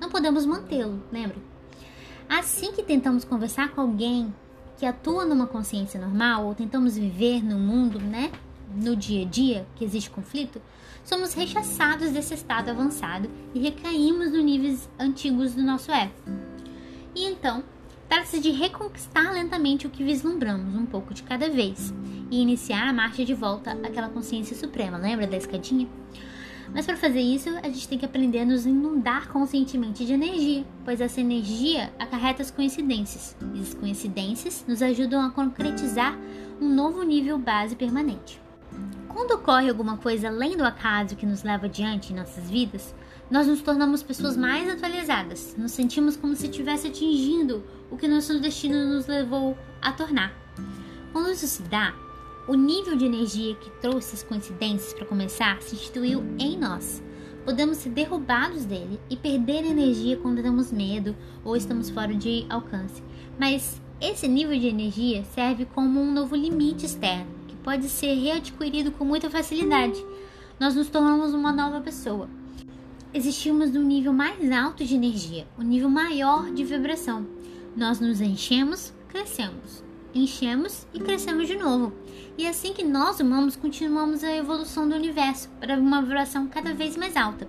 Não 0.00 0.08
podemos 0.08 0.46
mantê-lo, 0.46 1.02
lembra? 1.12 1.36
Assim 2.28 2.72
que 2.72 2.82
tentamos 2.82 3.24
conversar 3.24 3.72
com 3.72 3.80
alguém 3.80 4.32
que 4.76 4.86
atua 4.86 5.24
numa 5.24 5.46
consciência 5.46 6.00
normal 6.00 6.46
ou 6.46 6.54
tentamos 6.54 6.96
viver 6.96 7.42
no 7.42 7.58
mundo, 7.58 7.98
né, 7.98 8.32
no 8.74 8.96
dia 8.96 9.22
a 9.22 9.28
dia 9.28 9.66
que 9.76 9.84
existe 9.84 10.10
conflito, 10.10 10.60
somos 11.04 11.34
rechaçados 11.34 12.10
desse 12.10 12.34
estado 12.34 12.70
avançado 12.70 13.30
e 13.54 13.60
recaímos 13.60 14.32
nos 14.32 14.42
níveis 14.42 14.88
antigos 14.98 15.54
do 15.54 15.62
nosso 15.62 15.92
ego. 15.92 16.14
E 17.14 17.24
então, 17.24 17.62
trata-se 18.08 18.40
de 18.40 18.50
reconquistar 18.50 19.32
lentamente 19.32 19.86
o 19.86 19.90
que 19.90 20.02
vislumbramos, 20.02 20.74
um 20.74 20.86
pouco 20.86 21.14
de 21.14 21.22
cada 21.22 21.48
vez, 21.48 21.94
e 22.30 22.40
iniciar 22.40 22.88
a 22.88 22.92
marcha 22.92 23.24
de 23.24 23.34
volta 23.34 23.72
àquela 23.72 24.08
consciência 24.08 24.56
suprema. 24.56 24.98
Lembra 24.98 25.26
da 25.26 25.36
escadinha? 25.36 25.88
Mas 26.72 26.86
para 26.86 26.96
fazer 26.96 27.20
isso, 27.20 27.50
a 27.62 27.68
gente 27.68 27.88
tem 27.88 27.98
que 27.98 28.04
aprender 28.04 28.40
a 28.40 28.44
nos 28.44 28.66
inundar 28.66 29.28
conscientemente 29.28 30.04
de 30.04 30.12
energia, 30.12 30.64
pois 30.84 31.00
essa 31.00 31.20
energia 31.20 31.92
acarreta 31.98 32.42
as 32.42 32.50
coincidências, 32.50 33.36
e 33.54 33.60
as 33.60 33.74
coincidências 33.74 34.64
nos 34.66 34.82
ajudam 34.82 35.22
a 35.22 35.30
concretizar 35.30 36.18
um 36.60 36.68
novo 36.68 37.02
nível 37.02 37.38
base 37.38 37.76
permanente. 37.76 38.40
Quando 39.08 39.32
ocorre 39.32 39.68
alguma 39.68 39.96
coisa 39.96 40.28
além 40.28 40.56
do 40.56 40.64
acaso 40.64 41.14
que 41.14 41.26
nos 41.26 41.42
leva 41.44 41.66
adiante 41.66 42.12
em 42.12 42.16
nossas 42.16 42.50
vidas, 42.50 42.94
nós 43.30 43.46
nos 43.46 43.62
tornamos 43.62 44.02
pessoas 44.02 44.36
mais 44.36 44.68
atualizadas, 44.68 45.54
nos 45.56 45.72
sentimos 45.72 46.16
como 46.16 46.34
se 46.34 46.46
estivesse 46.46 46.88
atingindo 46.88 47.64
o 47.90 47.96
que 47.96 48.08
nosso 48.08 48.38
destino 48.40 48.86
nos 48.86 49.06
levou 49.06 49.56
a 49.80 49.92
tornar. 49.92 50.32
Quando 51.12 51.30
isso 51.30 51.46
se 51.46 51.62
dá, 51.62 51.94
o 52.46 52.54
nível 52.54 52.94
de 52.94 53.06
energia 53.06 53.54
que 53.54 53.70
trouxe 53.80 54.14
as 54.14 54.22
coincidências 54.22 54.92
para 54.92 55.06
começar 55.06 55.62
se 55.62 55.74
instituiu 55.74 56.22
em 56.38 56.58
nós. 56.58 57.02
Podemos 57.44 57.78
ser 57.78 57.90
derrubados 57.90 58.64
dele 58.64 59.00
e 59.08 59.16
perder 59.16 59.64
energia 59.64 60.16
quando 60.16 60.42
temos 60.42 60.70
medo 60.70 61.16
ou 61.42 61.56
estamos 61.56 61.90
fora 61.90 62.14
de 62.14 62.44
alcance. 62.48 63.02
Mas 63.38 63.80
esse 64.00 64.28
nível 64.28 64.58
de 64.58 64.66
energia 64.66 65.24
serve 65.24 65.64
como 65.64 66.00
um 66.00 66.12
novo 66.12 66.36
limite 66.36 66.86
externo, 66.86 67.26
que 67.48 67.56
pode 67.56 67.88
ser 67.88 68.14
readquirido 68.14 68.92
com 68.92 69.04
muita 69.04 69.30
facilidade. 69.30 70.04
Nós 70.60 70.74
nos 70.74 70.88
tornamos 70.88 71.32
uma 71.32 71.52
nova 71.52 71.80
pessoa. 71.80 72.28
Existimos 73.12 73.70
no 73.72 73.82
nível 73.82 74.12
mais 74.12 74.50
alto 74.50 74.84
de 74.84 74.94
energia, 74.94 75.46
um 75.58 75.62
nível 75.62 75.88
maior 75.88 76.50
de 76.50 76.64
vibração. 76.64 77.26
Nós 77.76 78.00
nos 78.00 78.20
enchemos, 78.20 78.92
crescemos 79.08 79.84
enchemos 80.18 80.86
e 80.92 81.00
crescemos 81.00 81.46
de 81.46 81.56
novo. 81.56 81.92
E 82.36 82.46
assim 82.46 82.72
que 82.72 82.84
nós 82.84 83.20
humanos 83.20 83.56
continuamos 83.56 84.24
a 84.24 84.34
evolução 84.34 84.88
do 84.88 84.94
universo 84.94 85.48
para 85.60 85.78
uma 85.78 86.02
vibração 86.02 86.46
cada 86.46 86.74
vez 86.74 86.96
mais 86.96 87.16
alta. 87.16 87.46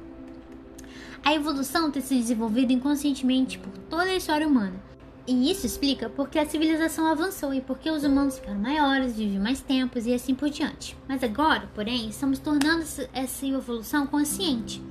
A 1.23 1.33
evolução 1.33 1.89
tem 1.89 2.01
se 2.01 2.15
desenvolvido 2.15 2.71
inconscientemente 2.71 3.57
por 3.57 3.71
toda 3.89 4.03
a 4.03 4.15
história 4.15 4.47
humana. 4.47 4.79
E 5.27 5.49
isso 5.49 5.65
explica 5.65 6.07
porque 6.07 6.37
a 6.37 6.45
civilização 6.45 7.07
avançou 7.07 7.51
e 7.51 7.59
porque 7.59 7.89
os 7.89 8.03
humanos 8.03 8.37
ficaram 8.37 8.59
maiores, 8.59 9.15
vivem 9.15 9.39
mais 9.39 9.59
tempos 9.59 10.05
e 10.05 10.13
assim 10.13 10.35
por 10.35 10.51
diante. 10.51 10.95
Mas 11.07 11.23
agora, 11.23 11.67
porém, 11.73 12.09
estamos 12.09 12.37
tornando 12.37 12.85
essa 13.11 13.45
evolução 13.47 14.05
consciente. 14.05 14.83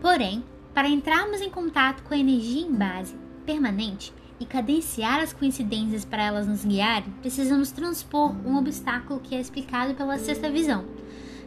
Porém, 0.00 0.44
para 0.72 0.88
entrarmos 0.88 1.40
em 1.40 1.50
contato 1.50 2.04
com 2.04 2.14
a 2.14 2.18
energia 2.18 2.62
em 2.62 2.72
base 2.72 3.16
permanente, 3.44 4.12
e 4.40 4.46
cadenciar 4.46 5.20
as 5.20 5.32
coincidências 5.32 6.04
para 6.04 6.22
elas 6.22 6.46
nos 6.46 6.64
guiarem, 6.64 7.12
precisamos 7.20 7.70
transpor 7.70 8.34
um 8.46 8.56
obstáculo 8.56 9.20
que 9.20 9.34
é 9.34 9.40
explicado 9.40 9.94
pela 9.94 10.18
sexta 10.18 10.50
visão. 10.50 10.84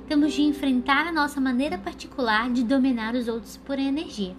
Temos 0.08 0.34
de 0.34 0.42
enfrentar 0.42 1.08
a 1.08 1.12
nossa 1.12 1.40
maneira 1.40 1.78
particular 1.78 2.50
de 2.50 2.64
dominar 2.64 3.16
os 3.16 3.28
outros 3.28 3.58
por 3.58 3.80
energia. 3.80 4.36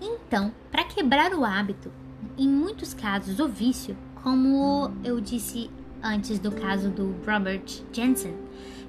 Então, 0.00 0.52
para 0.70 0.84
quebrar 0.84 1.34
o 1.34 1.44
hábito, 1.44 1.92
em 2.38 2.48
muitos 2.48 2.94
casos 2.94 3.38
o 3.38 3.46
vício, 3.46 3.96
como 4.22 4.90
eu 5.04 5.20
disse 5.20 5.70
antes 6.02 6.38
do 6.38 6.50
caso 6.50 6.90
do 6.90 7.14
Robert 7.26 7.64
Jensen, 7.92 8.34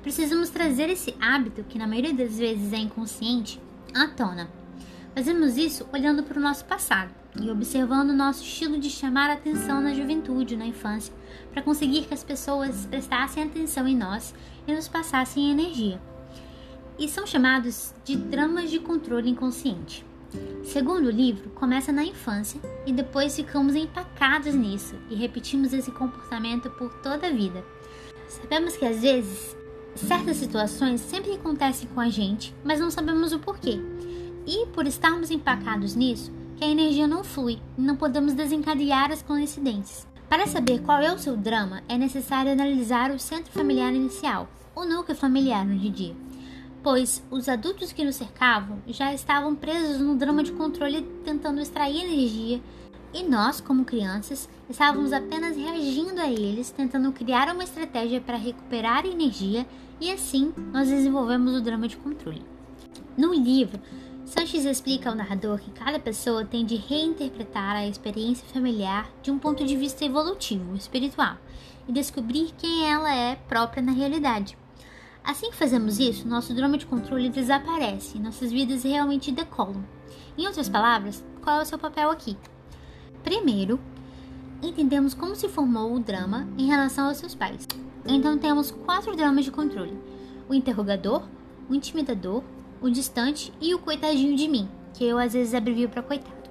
precisamos 0.01 0.49
trazer 0.49 0.89
esse 0.89 1.15
hábito, 1.19 1.63
que 1.63 1.77
na 1.77 1.87
maioria 1.87 2.13
das 2.13 2.37
vezes 2.37 2.73
é 2.73 2.77
inconsciente, 2.77 3.61
à 3.93 4.07
tona. 4.07 4.49
Fazemos 5.15 5.57
isso 5.57 5.87
olhando 5.93 6.23
para 6.23 6.39
o 6.39 6.41
nosso 6.41 6.65
passado 6.65 7.11
e 7.39 7.49
observando 7.49 8.09
o 8.09 8.15
nosso 8.15 8.43
estilo 8.43 8.79
de 8.79 8.89
chamar 8.89 9.29
atenção 9.29 9.81
na 9.81 9.93
juventude, 9.93 10.57
na 10.57 10.65
infância, 10.65 11.13
para 11.51 11.61
conseguir 11.61 12.05
que 12.05 12.13
as 12.13 12.23
pessoas 12.23 12.85
prestassem 12.85 13.43
atenção 13.43 13.87
em 13.87 13.95
nós 13.95 14.33
e 14.67 14.73
nos 14.73 14.87
passassem 14.87 15.51
energia. 15.51 16.01
E 16.97 17.07
são 17.07 17.25
chamados 17.25 17.93
de 18.03 18.15
dramas 18.15 18.69
de 18.69 18.79
controle 18.79 19.29
inconsciente. 19.29 20.05
Segundo 20.63 21.07
o 21.07 21.11
livro, 21.11 21.49
começa 21.51 21.91
na 21.91 22.03
infância 22.03 22.59
e 22.85 22.91
depois 22.91 23.35
ficamos 23.35 23.75
empacados 23.75 24.55
nisso 24.55 24.95
e 25.09 25.15
repetimos 25.15 25.73
esse 25.73 25.91
comportamento 25.91 26.69
por 26.71 26.93
toda 26.95 27.27
a 27.27 27.31
vida. 27.31 27.63
Sabemos 28.27 28.75
que 28.75 28.85
às 28.85 29.01
vezes 29.01 29.55
certas 29.95 30.37
situações 30.37 31.01
sempre 31.01 31.33
acontecem 31.33 31.87
com 31.89 31.99
a 31.99 32.09
gente, 32.09 32.55
mas 32.63 32.79
não 32.79 32.89
sabemos 32.89 33.33
o 33.33 33.39
porquê. 33.39 33.79
E 34.47 34.65
por 34.67 34.87
estarmos 34.87 35.31
empacados 35.31 35.95
nisso, 35.95 36.31
que 36.55 36.63
a 36.63 36.69
energia 36.69 37.07
não 37.07 37.23
flui 37.23 37.59
e 37.77 37.81
não 37.81 37.95
podemos 37.95 38.33
desencadear 38.33 39.11
as 39.11 39.21
coincidências. 39.21 40.07
Para 40.27 40.47
saber 40.47 40.81
qual 40.81 40.99
é 41.01 41.13
o 41.13 41.19
seu 41.19 41.37
drama, 41.37 41.83
é 41.87 41.97
necessário 41.97 42.51
analisar 42.51 43.11
o 43.11 43.19
centro 43.19 43.51
familiar 43.51 43.93
inicial, 43.93 44.49
o 44.75 44.85
núcleo 44.85 45.15
familiar 45.15 45.65
no 45.65 45.77
dia 45.77 46.15
pois 46.83 47.23
os 47.31 47.47
adultos 47.47 47.93
que 47.93 48.03
nos 48.03 48.17
cercavam 48.17 48.79
já 48.85 49.13
estavam 49.13 49.55
presos 49.55 50.01
no 50.01 50.15
drama 50.15 50.43
de 50.43 50.51
controle 50.51 51.01
tentando 51.23 51.61
extrair 51.61 52.03
energia 52.03 52.61
e 53.13 53.23
nós, 53.23 53.61
como 53.61 53.85
crianças, 53.85 54.49
estávamos 54.67 55.13
apenas 55.13 55.55
reagindo 55.55 56.19
a 56.19 56.29
eles, 56.29 56.71
tentando 56.71 57.11
criar 57.11 57.53
uma 57.53 57.63
estratégia 57.63 58.19
para 58.19 58.37
recuperar 58.37 59.05
energia 59.05 59.65
e 60.01 60.11
assim 60.11 60.51
nós 60.73 60.89
desenvolvemos 60.89 61.55
o 61.55 61.61
drama 61.61 61.87
de 61.87 61.95
controle. 61.95 62.43
No 63.15 63.33
livro, 63.33 63.79
Sanches 64.25 64.65
explica 64.65 65.09
ao 65.09 65.15
narrador 65.15 65.59
que 65.59 65.71
cada 65.71 65.99
pessoa 65.99 66.43
tem 66.43 66.65
de 66.65 66.75
reinterpretar 66.75 67.75
a 67.75 67.87
experiência 67.87 68.47
familiar 68.47 69.09
de 69.21 69.29
um 69.29 69.37
ponto 69.37 69.63
de 69.63 69.77
vista 69.77 70.03
evolutivo, 70.03 70.75
espiritual, 70.75 71.37
e 71.87 71.91
descobrir 71.91 72.51
quem 72.57 72.89
ela 72.89 73.13
é 73.13 73.35
própria 73.35 73.83
na 73.83 73.91
realidade. 73.91 74.57
Assim 75.23 75.49
que 75.49 75.55
fazemos 75.55 75.99
isso, 75.99 76.27
nosso 76.27 76.53
drama 76.53 76.77
de 76.77 76.85
controle 76.85 77.29
desaparece 77.29 78.17
e 78.17 78.21
nossas 78.21 78.51
vidas 78.51 78.83
realmente 78.83 79.31
decolam. 79.31 79.83
Em 80.37 80.45
outras 80.45 80.67
palavras, 80.67 81.23
qual 81.41 81.59
é 81.59 81.63
o 81.63 81.65
seu 81.65 81.79
papel 81.79 82.09
aqui? 82.09 82.37
Primeiro, 83.23 83.79
entendemos 84.61 85.13
como 85.13 85.35
se 85.35 85.47
formou 85.47 85.93
o 85.93 85.99
drama 85.99 86.47
em 86.57 86.67
relação 86.67 87.07
aos 87.07 87.17
seus 87.17 87.33
pais. 87.33 87.65
Então 88.05 88.37
temos 88.37 88.69
quatro 88.69 89.15
dramas 89.15 89.45
de 89.45 89.51
controle: 89.51 89.97
o 90.49 90.53
interrogador, 90.53 91.23
o 91.69 91.73
intimidador, 91.73 92.43
o 92.81 92.89
distante 92.89 93.53
e 93.61 93.73
o 93.73 93.79
coitadinho 93.79 94.35
de 94.35 94.47
mim, 94.49 94.67
que 94.93 95.05
eu 95.05 95.17
às 95.17 95.31
vezes 95.31 95.53
abrevio 95.53 95.87
para 95.87 96.03
coitado. 96.03 96.43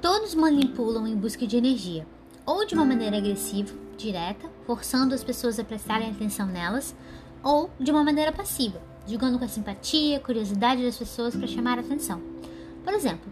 Todos 0.00 0.34
manipulam 0.34 1.06
em 1.06 1.14
busca 1.14 1.46
de 1.46 1.58
energia, 1.58 2.06
ou 2.46 2.64
de 2.64 2.74
uma 2.74 2.86
maneira 2.86 3.18
agressiva, 3.18 3.74
direta, 3.98 4.48
forçando 4.66 5.14
as 5.14 5.22
pessoas 5.22 5.58
a 5.58 5.64
prestarem 5.64 6.10
atenção 6.10 6.46
nelas, 6.46 6.96
ou 7.42 7.70
de 7.78 7.90
uma 7.90 8.04
maneira 8.04 8.32
passiva, 8.32 8.80
jogando 9.06 9.38
com 9.38 9.44
a 9.44 9.48
simpatia, 9.48 10.20
curiosidade 10.20 10.84
das 10.84 10.96
pessoas 10.96 11.34
para 11.34 11.46
chamar 11.46 11.78
a 11.78 11.80
atenção. 11.80 12.20
Por 12.84 12.92
exemplo, 12.92 13.30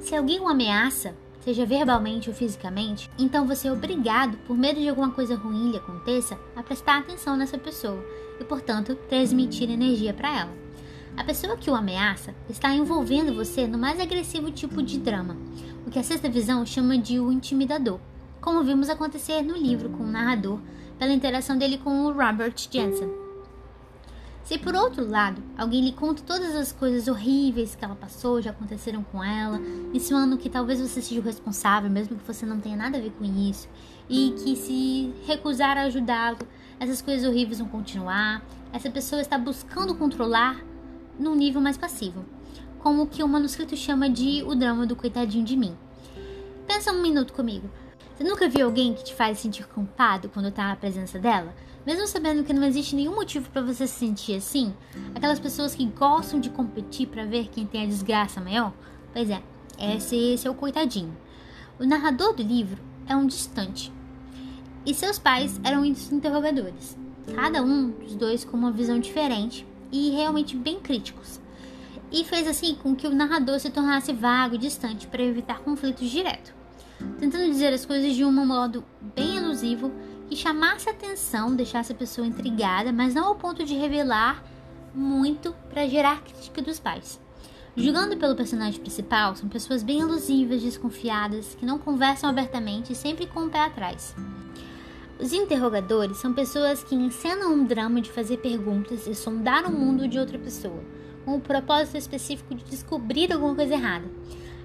se 0.00 0.14
alguém 0.14 0.40
o 0.40 0.48
ameaça, 0.48 1.14
seja 1.40 1.66
verbalmente 1.66 2.28
ou 2.28 2.34
fisicamente, 2.34 3.10
então 3.18 3.46
você 3.46 3.68
é 3.68 3.72
obrigado, 3.72 4.36
por 4.46 4.56
medo 4.56 4.80
de 4.80 4.88
alguma 4.88 5.10
coisa 5.10 5.34
ruim 5.34 5.70
lhe 5.70 5.76
aconteça, 5.76 6.38
a 6.54 6.62
prestar 6.62 6.98
atenção 6.98 7.36
nessa 7.36 7.58
pessoa 7.58 8.04
e, 8.40 8.44
portanto, 8.44 8.94
transmitir 9.08 9.70
energia 9.70 10.12
para 10.12 10.40
ela. 10.40 10.52
A 11.16 11.24
pessoa 11.24 11.56
que 11.56 11.70
o 11.70 11.74
ameaça 11.74 12.34
está 12.48 12.72
envolvendo 12.72 13.34
você 13.34 13.66
no 13.66 13.76
mais 13.76 14.00
agressivo 14.00 14.50
tipo 14.50 14.82
de 14.82 14.98
drama, 14.98 15.36
o 15.86 15.90
que 15.90 15.98
a 15.98 16.02
sexta 16.02 16.28
visão 16.28 16.64
chama 16.64 16.96
de 16.96 17.20
o 17.20 17.30
intimidador, 17.30 18.00
como 18.40 18.64
vimos 18.64 18.88
acontecer 18.88 19.42
no 19.42 19.56
livro 19.56 19.90
com 19.90 20.04
o 20.04 20.10
narrador 20.10 20.58
pela 20.98 21.12
interação 21.12 21.58
dele 21.58 21.78
com 21.78 22.06
o 22.06 22.12
Robert 22.12 22.54
Jensen. 22.70 23.21
Se 24.44 24.58
por 24.58 24.74
outro 24.74 25.08
lado, 25.08 25.40
alguém 25.56 25.84
lhe 25.84 25.92
conta 25.92 26.22
todas 26.26 26.54
as 26.56 26.72
coisas 26.72 27.06
horríveis 27.06 27.76
que 27.76 27.84
ela 27.84 27.94
passou, 27.94 28.42
já 28.42 28.50
aconteceram 28.50 29.02
com 29.04 29.22
ela, 29.22 29.60
insinuando 29.94 30.36
que 30.36 30.50
talvez 30.50 30.80
você 30.80 31.00
seja 31.00 31.20
o 31.20 31.24
responsável, 31.24 31.88
mesmo 31.88 32.16
que 32.16 32.26
você 32.26 32.44
não 32.44 32.58
tenha 32.58 32.76
nada 32.76 32.98
a 32.98 33.00
ver 33.00 33.12
com 33.12 33.24
isso, 33.24 33.68
e 34.08 34.34
que 34.42 34.56
se 34.56 35.14
recusar 35.26 35.78
a 35.78 35.82
ajudá-lo, 35.82 36.38
essas 36.80 37.00
coisas 37.00 37.28
horríveis 37.28 37.60
vão 37.60 37.68
continuar, 37.68 38.44
essa 38.72 38.90
pessoa 38.90 39.22
está 39.22 39.38
buscando 39.38 39.94
controlar 39.94 40.60
num 41.18 41.36
nível 41.36 41.60
mais 41.60 41.78
passivo, 41.78 42.24
como 42.80 43.02
o 43.02 43.06
que 43.06 43.22
o 43.22 43.28
manuscrito 43.28 43.76
chama 43.76 44.10
de 44.10 44.42
o 44.42 44.56
drama 44.56 44.84
do 44.84 44.96
coitadinho 44.96 45.44
de 45.44 45.56
mim. 45.56 45.76
Pensa 46.66 46.90
um 46.90 47.00
minuto 47.00 47.32
comigo. 47.32 47.70
Você 48.16 48.24
nunca 48.24 48.48
viu 48.48 48.66
alguém 48.66 48.92
que 48.92 49.04
te 49.04 49.14
faz 49.14 49.38
sentir 49.38 49.66
culpado 49.68 50.28
quando 50.28 50.48
está 50.48 50.68
na 50.68 50.76
presença 50.76 51.18
dela? 51.18 51.54
Mesmo 51.84 52.06
sabendo 52.06 52.44
que 52.44 52.52
não 52.52 52.62
existe 52.62 52.94
nenhum 52.94 53.14
motivo 53.14 53.50
para 53.50 53.62
você 53.62 53.86
se 53.86 53.94
sentir 53.94 54.36
assim, 54.36 54.72
aquelas 55.14 55.40
pessoas 55.40 55.74
que 55.74 55.84
gostam 55.86 56.38
de 56.38 56.48
competir 56.48 57.08
para 57.08 57.24
ver 57.24 57.48
quem 57.48 57.66
tem 57.66 57.82
a 57.82 57.86
desgraça 57.86 58.40
maior, 58.40 58.72
pois 59.12 59.28
é, 59.28 59.42
esse, 59.78 60.46
é 60.46 60.50
o 60.50 60.54
coitadinho. 60.54 61.16
O 61.80 61.84
narrador 61.84 62.34
do 62.34 62.42
livro 62.42 62.80
é 63.08 63.16
um 63.16 63.26
distante 63.26 63.92
e 64.86 64.94
seus 64.94 65.18
pais 65.18 65.60
eram 65.64 65.84
interrogadores, 65.84 66.96
cada 67.34 67.62
um 67.62 67.90
dos 67.90 68.14
dois 68.14 68.44
com 68.44 68.56
uma 68.56 68.70
visão 68.70 69.00
diferente 69.00 69.66
e 69.90 70.10
realmente 70.10 70.56
bem 70.56 70.78
críticos. 70.78 71.40
E 72.12 72.24
fez 72.24 72.46
assim 72.46 72.74
com 72.74 72.94
que 72.94 73.06
o 73.06 73.14
narrador 73.14 73.58
se 73.58 73.70
tornasse 73.70 74.12
vago 74.12 74.54
e 74.54 74.58
distante 74.58 75.06
para 75.06 75.22
evitar 75.22 75.60
conflitos 75.60 76.10
diretos, 76.10 76.52
tentando 77.18 77.50
dizer 77.50 77.72
as 77.72 77.86
coisas 77.86 78.14
de 78.14 78.24
um 78.24 78.30
modo 78.30 78.84
bem 79.16 79.36
elusivo 79.36 79.90
chamasse 80.36 80.88
atenção, 80.88 81.54
deixasse 81.54 81.92
a 81.92 81.96
pessoa 81.96 82.26
intrigada, 82.26 82.92
mas 82.92 83.14
não 83.14 83.26
ao 83.26 83.34
ponto 83.34 83.64
de 83.64 83.74
revelar 83.74 84.42
muito 84.94 85.54
para 85.70 85.86
gerar 85.86 86.22
crítica 86.22 86.62
dos 86.62 86.78
pais. 86.78 87.20
Julgando 87.74 88.18
pelo 88.18 88.36
personagem 88.36 88.80
principal, 88.80 89.34
são 89.34 89.48
pessoas 89.48 89.82
bem 89.82 90.00
elusivas, 90.00 90.62
desconfiadas, 90.62 91.54
que 91.54 91.64
não 91.64 91.78
conversam 91.78 92.28
abertamente 92.28 92.92
e 92.92 92.96
sempre 92.96 93.26
com 93.26 93.46
o 93.46 93.50
pé 93.50 93.60
atrás. 93.60 94.14
Os 95.18 95.32
interrogadores 95.32 96.18
são 96.18 96.34
pessoas 96.34 96.84
que 96.84 96.94
encenam 96.94 97.52
um 97.52 97.64
drama 97.64 98.00
de 98.00 98.10
fazer 98.10 98.38
perguntas 98.38 99.06
e 99.06 99.14
sondar 99.14 99.64
o 99.64 99.72
mundo 99.72 100.06
de 100.06 100.18
outra 100.18 100.38
pessoa, 100.38 100.82
com 101.24 101.36
o 101.36 101.40
propósito 101.40 101.96
específico 101.96 102.54
de 102.54 102.64
descobrir 102.64 103.32
alguma 103.32 103.54
coisa 103.54 103.72
errada. 103.74 104.06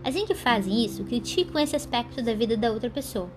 Assim 0.04 0.26
que 0.26 0.36
fazem 0.36 0.84
isso, 0.84 1.04
criticam 1.04 1.62
esse 1.62 1.76
aspecto 1.76 2.22
da 2.22 2.34
vida 2.34 2.58
da 2.58 2.72
outra 2.72 2.90
pessoa. 2.90 3.30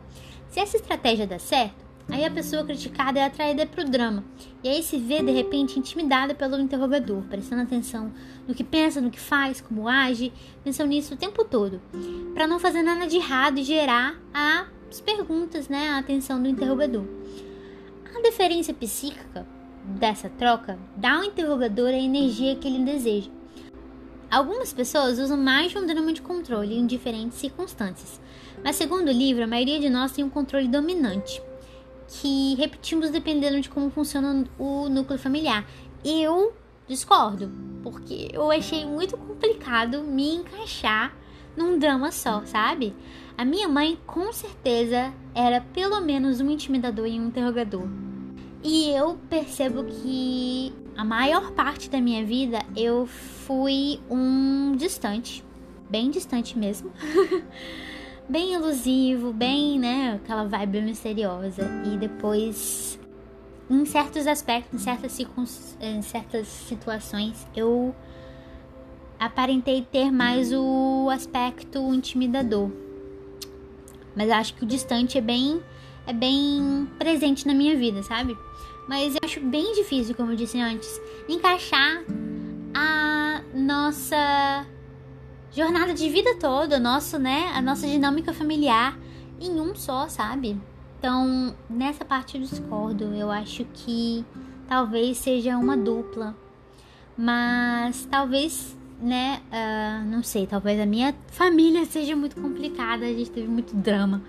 Se 0.49 0.59
essa 0.59 0.77
estratégia 0.77 1.27
dá 1.27 1.39
certo, 1.39 1.90
Aí 2.13 2.25
a 2.25 2.31
pessoa 2.31 2.65
criticada 2.65 3.21
é 3.21 3.25
atraída 3.25 3.65
para 3.65 3.85
o 3.85 3.89
drama, 3.89 4.25
e 4.65 4.69
aí 4.69 4.83
se 4.83 4.99
vê 4.99 5.23
de 5.23 5.31
repente 5.31 5.79
intimidada 5.79 6.35
pelo 6.35 6.59
interrogador, 6.59 7.23
prestando 7.23 7.63
atenção 7.63 8.13
no 8.49 8.55
que 8.55 8.65
pensa, 8.65 9.01
no 9.01 9.11
que 9.11 9.21
faz, 9.21 9.61
como 9.61 9.89
age, 9.89 10.33
pensando 10.65 10.89
nisso 10.89 11.15
o 11.15 11.17
tempo 11.17 11.45
todo, 11.45 11.81
para 12.35 12.49
não 12.49 12.59
fazer 12.59 12.83
nada 12.83 13.07
de 13.07 13.17
errado 13.17 13.59
e 13.59 13.63
gerar 13.63 14.21
as 14.35 15.01
perguntas, 15.01 15.69
né, 15.69 15.91
a 15.91 15.99
atenção 15.99 16.43
do 16.43 16.49
interrogador. 16.49 17.05
A 18.13 18.21
deferência 18.23 18.75
psíquica 18.75 19.47
dessa 19.85 20.29
troca 20.29 20.79
dá 20.97 21.19
ao 21.19 21.25
interrogador 21.25 21.91
a 21.91 21.99
energia 21.99 22.57
que 22.57 22.67
ele 22.67 22.85
deseja. 22.85 23.31
Algumas 24.29 24.73
pessoas 24.73 25.19
usam 25.19 25.37
mais 25.37 25.71
de 25.71 25.79
um 25.79 25.87
drama 25.87 26.13
de 26.13 26.23
controle 26.23 26.77
em 26.77 26.87
diferentes 26.87 27.39
circunstâncias, 27.39 28.21
mas 28.65 28.75
segundo 28.75 29.09
o 29.09 29.13
livro, 29.13 29.45
a 29.45 29.47
maioria 29.47 29.79
de 29.79 29.89
nós 29.89 30.13
tem 30.13 30.25
um 30.25 30.29
controle 30.29 30.67
dominante 30.67 31.41
que 32.11 32.57
repetimos 32.57 33.11
dependendo 33.11 33.61
de 33.61 33.69
como 33.71 33.89
funciona 33.89 34.45
o 34.59 34.89
núcleo 34.89 35.19
familiar. 35.19 35.65
Eu 36.05 36.53
discordo, 36.89 37.49
porque 37.85 38.29
eu 38.33 38.51
achei 38.51 38.85
muito 38.85 39.17
complicado 39.17 40.03
me 40.03 40.35
encaixar 40.35 41.15
num 41.57 41.79
drama 41.79 42.11
só, 42.11 42.45
sabe? 42.45 42.95
A 43.39 43.45
minha 43.45 43.69
mãe 43.69 43.97
com 44.07 44.33
certeza 44.33 45.13
era 45.35 45.61
pelo 45.61 46.01
menos 46.01 46.41
um 46.41 46.51
intimidador 46.51 47.07
e 47.07 47.19
um 47.21 47.27
interrogador. 47.27 47.87
E 48.63 48.91
eu 48.91 49.17
percebo 49.29 49.85
que 49.85 50.75
a 50.97 51.05
maior 51.05 51.53
parte 51.53 51.89
da 51.89 52.01
minha 52.01 52.25
vida 52.25 52.59
eu 52.77 53.07
fui 53.07 54.01
um 54.11 54.75
distante, 54.77 55.45
bem 55.89 56.11
distante 56.11 56.59
mesmo. 56.59 56.93
bem 58.31 58.55
elusivo, 58.55 59.33
bem, 59.33 59.79
né, 59.79 60.21
aquela 60.23 60.45
vibe 60.45 60.83
misteriosa. 60.83 61.69
E 61.85 61.99
depois, 61.99 62.99
em 63.69 63.85
certos 63.85 64.27
aspectos, 64.27 64.81
em 64.81 64.85
certas, 64.85 65.27
em 65.81 66.03
certas 66.03 66.47
situações, 66.47 67.47
eu 67.57 67.95
aparentei 69.19 69.83
ter 69.83 70.13
mais 70.13 70.53
o 70.53 71.11
aspecto 71.11 71.79
intimidador. 71.93 72.71
Mas 74.15 74.31
acho 74.31 74.55
que 74.55 74.65
o 74.65 74.67
distante 74.67 75.19
é 75.19 75.21
bem 75.21 75.61
é 76.07 76.13
bem 76.13 76.89
presente 76.99 77.47
na 77.47 77.55
minha 77.55 77.77
vida, 77.77 78.03
sabe? 78.03 78.37
Mas 78.89 79.15
eu 79.15 79.21
acho 79.23 79.41
bem 79.41 79.75
difícil, 79.75 80.15
como 80.15 80.33
eu 80.33 80.37
disse 80.37 80.59
antes, 80.59 81.01
encaixar 81.29 82.03
a 82.75 83.43
nossa 83.55 84.67
jornada 85.53 85.93
de 85.93 86.09
vida 86.09 86.37
toda, 86.37 86.79
nosso, 86.79 87.19
né, 87.19 87.51
a 87.55 87.61
nossa 87.61 87.87
dinâmica 87.87 88.33
familiar 88.33 88.97
em 89.41 89.61
um 89.61 89.75
só, 89.75 90.09
sabe? 90.09 90.61
Então, 90.99 91.55
nessa 91.69 92.05
parte 92.05 92.37
eu 92.37 92.43
discordo. 92.43 93.15
Eu 93.15 93.31
acho 93.31 93.65
que 93.73 94.25
talvez 94.69 95.17
seja 95.17 95.57
uma 95.57 95.77
dupla. 95.77 96.37
Mas 97.17 98.07
talvez, 98.11 98.77
né, 99.01 99.41
uh, 99.51 100.07
não 100.07 100.23
sei, 100.23 100.47
talvez 100.47 100.79
a 100.79 100.87
minha 100.87 101.15
família 101.29 101.85
seja 101.87 102.15
muito 102.15 102.37
complicada, 102.37 103.07
a 103.07 103.13
gente 103.13 103.31
teve 103.31 103.49
muito 103.49 103.75
drama. 103.75 104.23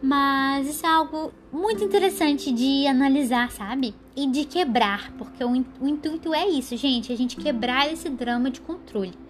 Mas 0.00 0.68
isso 0.68 0.86
é 0.86 0.88
algo 0.88 1.32
muito 1.52 1.82
interessante 1.82 2.52
de 2.52 2.86
analisar, 2.86 3.50
sabe? 3.50 3.94
E 4.14 4.28
de 4.28 4.44
quebrar, 4.44 5.10
porque 5.18 5.42
o, 5.42 5.50
o 5.80 5.88
intuito 5.88 6.32
é 6.32 6.48
isso, 6.48 6.76
gente, 6.76 7.12
a 7.12 7.16
gente 7.16 7.36
quebrar 7.36 7.90
esse 7.92 8.08
drama 8.10 8.50
de 8.50 8.60
controle. 8.60 9.23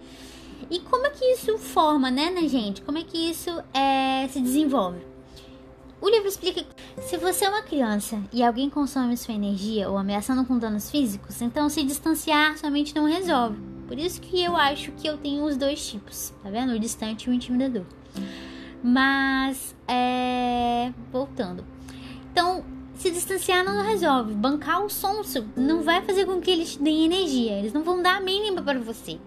E 0.69 0.79
como 0.79 1.05
é 1.05 1.09
que 1.11 1.25
isso 1.25 1.57
forma, 1.57 2.09
né, 2.09 2.29
na 2.29 2.47
gente? 2.47 2.81
Como 2.81 2.97
é 2.97 3.03
que 3.03 3.17
isso 3.17 3.49
é, 3.73 4.27
se 4.29 4.41
desenvolve? 4.41 4.99
O 6.01 6.09
livro 6.09 6.27
explica 6.27 6.63
que 6.63 7.01
se 7.01 7.17
você 7.17 7.45
é 7.45 7.49
uma 7.49 7.61
criança 7.61 8.21
e 8.31 8.43
alguém 8.43 8.69
consome 8.69 9.17
sua 9.17 9.33
energia 9.33 9.89
ou 9.89 9.97
ameaçando 9.97 10.45
com 10.45 10.57
danos 10.57 10.91
físicos, 10.91 11.41
então 11.41 11.69
se 11.69 11.83
distanciar 11.83 12.57
somente 12.57 12.93
não 12.93 13.05
resolve. 13.05 13.57
Por 13.87 13.97
isso 13.97 14.19
que 14.19 14.43
eu 14.43 14.55
acho 14.55 14.91
que 14.93 15.07
eu 15.07 15.17
tenho 15.17 15.43
os 15.45 15.57
dois 15.57 15.87
tipos, 15.87 16.33
tá 16.43 16.49
vendo? 16.49 16.73
O 16.73 16.79
distante 16.79 17.25
e 17.25 17.29
o 17.29 17.33
intimidador. 17.33 17.85
Mas, 18.83 19.75
é... 19.87 20.91
voltando. 21.11 21.65
Então, 22.31 22.63
se 22.95 23.11
distanciar 23.11 23.63
não 23.63 23.83
resolve. 23.83 24.33
Bancar 24.33 24.83
o 24.83 24.89
sonso 24.89 25.45
não 25.55 25.81
vai 25.81 26.01
fazer 26.01 26.25
com 26.25 26.41
que 26.41 26.51
eles 26.51 26.73
te 26.73 26.83
deem 26.83 27.05
energia. 27.05 27.53
Eles 27.53 27.73
não 27.73 27.83
vão 27.83 28.01
dar 28.01 28.17
a 28.17 28.21
mínima 28.21 28.61
para 28.61 28.79
você. 28.79 29.19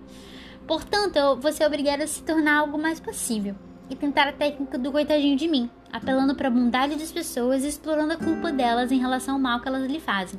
Portanto, 0.68 1.18
você 1.40 1.64
é 1.64 1.66
obrigado 1.66 2.02
a 2.02 2.06
se 2.06 2.22
tornar 2.22 2.58
algo 2.58 2.76
mais 2.76 3.00
passível 3.00 3.56
e 3.88 3.96
tentar 3.96 4.28
a 4.28 4.32
técnica 4.32 4.76
do 4.76 4.92
coitadinho 4.92 5.34
de 5.34 5.48
mim, 5.48 5.70
apelando 5.90 6.34
para 6.34 6.48
a 6.48 6.50
bondade 6.50 6.94
das 6.94 7.10
pessoas 7.10 7.64
e 7.64 7.68
explorando 7.68 8.12
a 8.12 8.18
culpa 8.18 8.52
delas 8.52 8.92
em 8.92 8.98
relação 8.98 9.36
ao 9.36 9.40
mal 9.40 9.60
que 9.60 9.68
elas 9.68 9.90
lhe 9.90 9.98
fazem. 9.98 10.38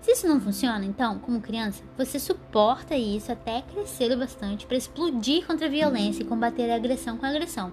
Se 0.00 0.12
isso 0.12 0.26
não 0.26 0.40
funciona, 0.40 0.86
então, 0.86 1.18
como 1.18 1.42
criança, 1.42 1.84
você 1.98 2.18
suporta 2.18 2.96
isso 2.96 3.30
até 3.30 3.60
crescer 3.60 4.10
o 4.10 4.16
bastante 4.16 4.66
para 4.66 4.78
explodir 4.78 5.46
contra 5.46 5.66
a 5.66 5.70
violência 5.70 6.22
e 6.22 6.26
combater 6.26 6.70
a 6.70 6.76
agressão 6.76 7.18
com 7.18 7.26
a 7.26 7.28
agressão. 7.28 7.70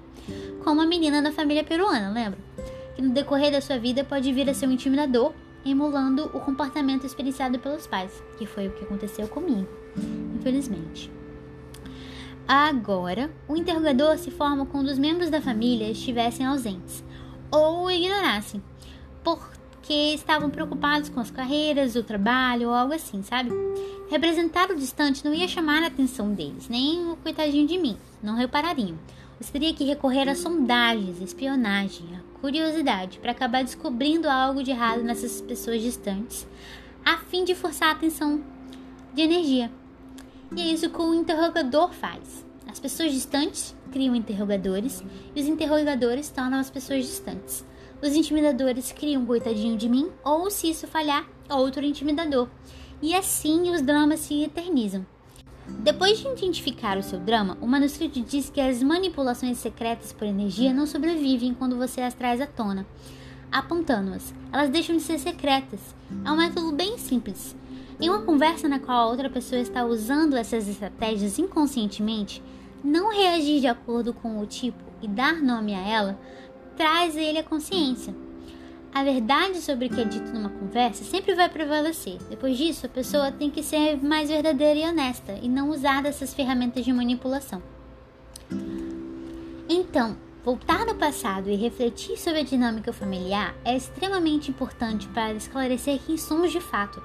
Como 0.66 0.82
a 0.82 0.86
menina 0.86 1.22
da 1.22 1.32
família 1.32 1.64
peruana, 1.64 2.10
lembra? 2.10 2.40
Que 2.94 3.02
no 3.02 3.14
decorrer 3.14 3.54
da 3.54 3.62
sua 3.62 3.80
vida 3.80 4.04
pode 4.04 4.34
vir 4.34 4.50
a 4.50 4.54
ser 4.54 4.68
um 4.68 4.74
intimidador, 4.74 5.32
emulando 5.66 6.26
o 6.34 6.42
comportamento 6.42 7.06
experienciado 7.06 7.58
pelos 7.58 7.88
pais, 7.88 8.12
que 8.38 8.46
foi 8.46 8.68
o 8.68 8.72
que 8.72 8.84
aconteceu 8.84 9.30
comigo, 9.30 9.70
infelizmente. 10.36 11.10
Agora, 12.48 13.32
o 13.48 13.56
interrogador 13.56 14.20
se 14.20 14.30
forma 14.30 14.68
quando 14.68 14.88
os 14.88 15.00
membros 15.00 15.32
da 15.32 15.42
família 15.42 15.90
estivessem 15.90 16.46
ausentes 16.46 17.04
ou 17.50 17.90
ignorassem, 17.90 18.62
porque 19.24 20.14
estavam 20.14 20.52
preocupados 20.52 21.10
com 21.10 21.20
as 21.20 21.32
carreiras, 21.32 21.96
o 21.96 22.04
trabalho 22.04 22.68
ou 22.68 22.76
algo 22.76 22.94
assim, 22.94 23.24
sabe? 23.24 23.50
Representar 24.12 24.70
o 24.70 24.76
distante 24.76 25.26
não 25.26 25.34
ia 25.34 25.48
chamar 25.48 25.82
a 25.82 25.88
atenção 25.88 26.34
deles, 26.34 26.70
nem 26.70 27.10
o 27.10 27.16
coitadinho 27.16 27.68
de 27.68 27.80
mim, 27.80 27.98
não 28.22 28.36
reparariam. 28.36 29.00
Você 29.40 29.52
teria 29.52 29.74
que 29.74 29.84
recorrer 29.84 30.30
a 30.30 30.36
sondagens, 30.36 31.20
espionagem, 31.20 32.06
a 32.16 32.40
curiosidade 32.40 33.18
para 33.18 33.32
acabar 33.32 33.64
descobrindo 33.64 34.30
algo 34.30 34.64
de 34.64 34.70
errado 34.70 35.02
nessas 35.02 35.42
pessoas 35.42 35.82
distantes, 35.82 36.48
a 37.04 37.18
fim 37.18 37.44
de 37.44 37.56
forçar 37.56 37.90
a 37.90 37.92
atenção 37.94 38.44
de 39.16 39.24
energia. 39.24 39.72
E 40.56 40.62
é 40.62 40.66
isso 40.66 40.90
que 40.90 41.02
o 41.02 41.14
interrogador 41.14 41.94
faz. 41.94 42.46
As 42.68 42.80
pessoas 42.80 43.14
distantes 43.14 43.76
criam 43.92 44.16
interrogadores 44.16 45.04
e 45.36 45.42
os 45.42 45.48
interrogadores 45.48 46.30
tornam 46.30 46.60
as 46.60 46.70
pessoas 46.70 47.06
distantes. 47.06 47.66
Os 48.02 48.14
intimidadores 48.14 48.92
criam 48.92 49.22
um 49.22 49.26
coitadinho 49.26 49.78
de 49.78 49.88
mim 49.88 50.12
ou, 50.24 50.52
se 50.52 50.70
isso 50.70 50.86
falhar, 50.86 51.26
outro 51.50 51.86
intimidador. 51.86 52.50
E 53.02 53.16
assim 53.16 53.74
os 53.74 53.82
dramas 53.82 54.20
se 54.20 54.44
eternizam. 54.44 55.06
Depois 55.68 56.20
de 56.20 56.28
identificar 56.28 56.98
o 56.98 57.04
seu 57.04 57.20
drama, 57.20 57.58
o 57.60 57.68
manuscrito 57.68 58.22
diz 58.22 58.50
que 58.50 58.62
as 58.62 58.84
manipulações 58.84 59.58
secretas 59.58 60.14
por 60.14 60.28
energia 60.28 60.74
não 60.74 60.86
sobrevivem 60.86 61.54
quando 61.54 61.78
você 61.78 62.02
as 62.02 62.14
traz 62.14 62.40
à 62.40 62.46
tona, 62.46 62.86
apontando-as. 63.52 64.34
Elas 64.52 64.70
deixam 64.70 64.96
de 64.96 65.02
ser 65.02 65.18
secretas. 65.18 65.80
É 66.24 66.32
um 66.32 66.38
método 66.38 66.72
bem 66.72 66.98
simples. 66.98 67.56
Em 68.00 68.10
uma 68.10 68.24
conversa 68.24 68.68
na 68.68 68.80
qual 68.80 68.98
a 68.98 69.10
outra 69.10 69.30
pessoa 69.30 69.62
está 69.62 69.86
usando 69.86 70.36
essas 70.36 70.68
estratégias 70.68 71.40
inconscientemente, 71.40 72.44
não 72.84 73.10
reagir 73.10 73.62
de 73.62 73.68
acordo 73.68 74.14
com 74.14 74.40
o 74.40 74.46
tipo 74.46 74.84
e 75.02 75.08
dar 75.08 75.42
nome 75.42 75.74
a 75.74 75.80
ela 75.80 76.20
traz 76.76 77.16
a 77.16 77.22
ele 77.22 77.40
a 77.40 77.44
consciência. 77.44 78.14
A 78.94 79.04
verdade 79.04 79.62
sobre 79.62 79.88
o 79.88 79.90
que 79.90 80.02
é 80.02 80.06
dito 80.06 80.32
numa 80.32 80.50
conversa 80.50 81.04
sempre 81.04 81.36
vai 81.36 81.50
prevalecer. 81.50 82.18
Depois 82.30 82.58
disso, 82.58 82.86
a 82.86 82.90
pessoa 82.90 83.32
tem 83.32 83.50
que 83.50 83.64
ser 83.64 84.02
mais 84.02 84.30
verdadeira 84.30 84.80
e 84.80 84.90
honesta 84.90 85.38
e 85.42 85.48
não 85.48 85.70
usar 85.70 86.04
dessas 86.04 86.34
ferramentas 86.34 86.84
de 86.84 86.94
manipulação. 86.94 87.62
Então, 89.68 90.16
voltar 90.44 90.86
no 90.86 90.96
passado 90.96 91.50
e 91.50 91.56
refletir 91.56 92.18
sobre 92.18 92.42
a 92.42 92.44
dinâmica 92.44 92.94
familiar 92.94 93.56
é 93.66 93.76
extremamente 93.76 94.52
importante 94.52 95.08
para 95.10 95.34
esclarecer 95.34 96.00
quem 96.06 96.18
somos 96.18 96.52
de 96.52 96.62
fato 96.62 97.02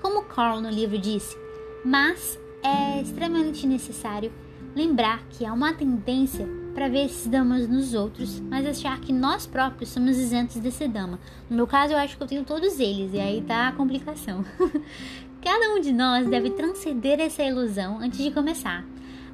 como 0.00 0.24
Carl 0.24 0.60
no 0.60 0.70
livro 0.70 0.98
disse, 0.98 1.36
mas 1.84 2.38
é 2.62 3.00
extremamente 3.00 3.66
necessário 3.66 4.32
lembrar 4.74 5.22
que 5.30 5.44
há 5.44 5.52
uma 5.52 5.72
tendência 5.72 6.46
para 6.74 6.88
ver 6.88 7.06
esses 7.06 7.26
damas 7.26 7.68
nos 7.68 7.94
outros, 7.94 8.38
mas 8.40 8.64
achar 8.64 9.00
que 9.00 9.12
nós 9.12 9.46
próprios 9.46 9.90
somos 9.90 10.16
isentos 10.16 10.56
desse 10.58 10.86
dama. 10.86 11.18
No 11.50 11.56
meu 11.56 11.66
caso, 11.66 11.92
eu 11.92 11.98
acho 11.98 12.16
que 12.16 12.22
eu 12.22 12.26
tenho 12.26 12.44
todos 12.44 12.78
eles, 12.78 13.12
e 13.12 13.18
aí 13.18 13.42
tá 13.42 13.68
a 13.68 13.72
complicação. 13.72 14.44
Cada 15.42 15.74
um 15.74 15.80
de 15.80 15.92
nós 15.92 16.28
deve 16.28 16.50
transcender 16.50 17.20
essa 17.20 17.42
ilusão 17.42 17.98
antes 18.00 18.18
de 18.18 18.30
começar. 18.30 18.84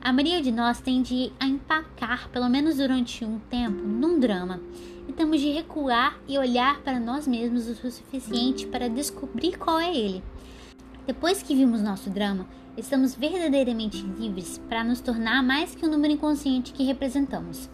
A 0.04 0.12
maioria 0.12 0.42
de 0.42 0.52
nós 0.52 0.82
tende 0.82 1.32
a 1.40 1.46
empacar, 1.46 2.28
pelo 2.28 2.46
menos 2.50 2.76
durante 2.76 3.24
um 3.24 3.38
tempo, 3.38 3.82
num 3.82 4.20
drama. 4.20 4.60
E 5.08 5.14
temos 5.14 5.40
de 5.40 5.50
recuar 5.50 6.18
e 6.28 6.36
olhar 6.36 6.82
para 6.82 7.00
nós 7.00 7.26
mesmos 7.26 7.66
o 7.66 7.74
suficiente 7.74 8.66
para 8.66 8.90
descobrir 8.90 9.56
qual 9.56 9.80
é 9.80 9.96
ele. 9.96 10.22
Depois 11.06 11.42
que 11.42 11.54
vimos 11.54 11.80
nosso 11.80 12.10
drama, 12.10 12.46
estamos 12.76 13.14
verdadeiramente 13.14 14.02
livres 14.02 14.58
para 14.68 14.84
nos 14.84 15.00
tornar 15.00 15.42
mais 15.42 15.74
que 15.74 15.86
o 15.86 15.90
número 15.90 16.12
inconsciente 16.12 16.74
que 16.74 16.84
representamos. 16.84 17.70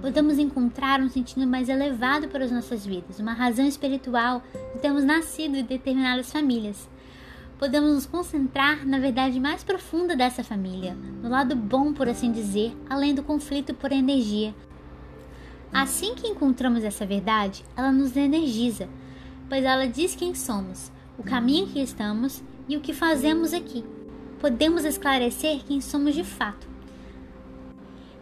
Podemos 0.00 0.38
encontrar 0.38 0.98
um 1.02 1.10
sentido 1.10 1.46
mais 1.46 1.68
elevado 1.68 2.26
para 2.28 2.46
as 2.46 2.50
nossas 2.50 2.86
vidas, 2.86 3.18
uma 3.18 3.34
razão 3.34 3.66
espiritual 3.66 4.42
de 4.74 4.80
termos 4.80 5.04
nascido 5.04 5.56
em 5.56 5.62
determinadas 5.62 6.32
famílias. 6.32 6.88
Podemos 7.58 7.94
nos 7.94 8.06
concentrar 8.06 8.86
na 8.86 8.98
verdade 8.98 9.40
mais 9.40 9.64
profunda 9.64 10.14
dessa 10.14 10.44
família, 10.44 10.94
no 11.22 11.30
lado 11.30 11.56
bom, 11.56 11.92
por 11.92 12.06
assim 12.06 12.30
dizer, 12.30 12.76
além 12.88 13.14
do 13.14 13.22
conflito 13.22 13.72
por 13.72 13.92
energia. 13.92 14.54
Assim 15.72 16.14
que 16.14 16.28
encontramos 16.28 16.84
essa 16.84 17.06
verdade, 17.06 17.64
ela 17.74 17.90
nos 17.90 18.14
energiza, 18.14 18.88
pois 19.48 19.64
ela 19.64 19.86
diz 19.86 20.14
quem 20.14 20.34
somos, 20.34 20.92
o 21.18 21.22
caminho 21.22 21.66
que 21.66 21.80
estamos 21.80 22.42
e 22.68 22.76
o 22.76 22.80
que 22.80 22.92
fazemos 22.92 23.54
aqui. 23.54 23.82
Podemos 24.38 24.84
esclarecer 24.84 25.64
quem 25.64 25.80
somos 25.80 26.14
de 26.14 26.24
fato. 26.24 26.68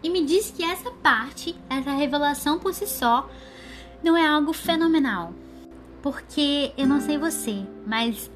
E 0.01 0.11
me 0.11 0.25
diz 0.25 0.53
que 0.53 0.63
essa 0.63 0.91
parte, 0.91 1.57
essa 1.69 1.91
revelação 1.91 2.59
por 2.59 2.73
si 2.73 2.87
só, 2.87 3.29
não 4.03 4.17
é 4.17 4.25
algo 4.25 4.53
fenomenal. 4.53 5.33
Porque 6.03 6.73
eu 6.77 6.87
não 6.87 7.01
sei 7.01 7.17
você, 7.17 7.67
mas 7.87 8.31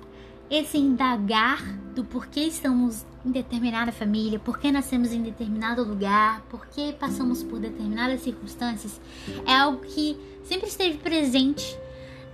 esse 0.51 0.79
indagar 0.79 1.63
do 1.95 2.05
porquê 2.05 2.41
estamos 2.41 3.05
em 3.25 3.31
determinada 3.31 3.93
família, 3.93 4.39
porquê 4.39 4.71
nascemos 4.71 5.13
em 5.13 5.23
determinado 5.23 5.83
lugar, 5.83 6.43
porquê 6.49 6.95
passamos 6.99 7.43
por 7.43 7.59
determinadas 7.59 8.21
circunstâncias, 8.21 9.01
é 9.47 9.55
algo 9.55 9.81
que 9.81 10.17
sempre 10.45 10.69
esteve 10.69 10.99
presente 10.99 11.79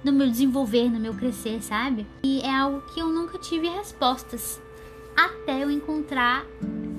no 0.05 0.12
meu 0.12 0.31
desenvolver, 0.31 0.91
no 0.91 1.01
meu 1.01 1.15
crescer, 1.15 1.62
sabe? 1.62 2.07
E 2.23 2.41
é 2.43 2.55
algo 2.55 2.83
que 2.93 3.01
eu 3.01 3.09
nunca 3.09 3.39
tive 3.39 3.69
respostas 3.69 4.61
até 5.17 5.62
eu 5.62 5.71
encontrar 5.71 6.45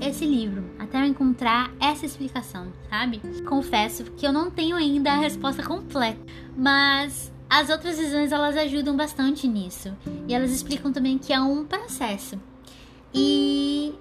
esse 0.02 0.26
livro, 0.26 0.64
até 0.80 1.00
eu 1.00 1.06
encontrar 1.06 1.72
essa 1.80 2.06
explicação, 2.06 2.72
sabe? 2.90 3.22
Confesso 3.48 4.06
que 4.06 4.26
eu 4.26 4.34
não 4.34 4.50
tenho 4.50 4.76
ainda 4.76 5.12
a 5.12 5.18
resposta 5.18 5.64
completa, 5.64 6.20
mas 6.58 7.32
as 7.50 7.70
outras 7.70 7.98
visões 7.98 8.32
elas 8.32 8.58
ajudam 8.58 8.96
bastante 8.96 9.48
nisso. 9.48 9.96
E 10.28 10.34
elas 10.34 10.52
explicam 10.52 10.92
também 10.92 11.18
que 11.18 11.32
é 11.34 11.40
um 11.40 11.66
processo. 11.66 12.40
E 13.14 13.94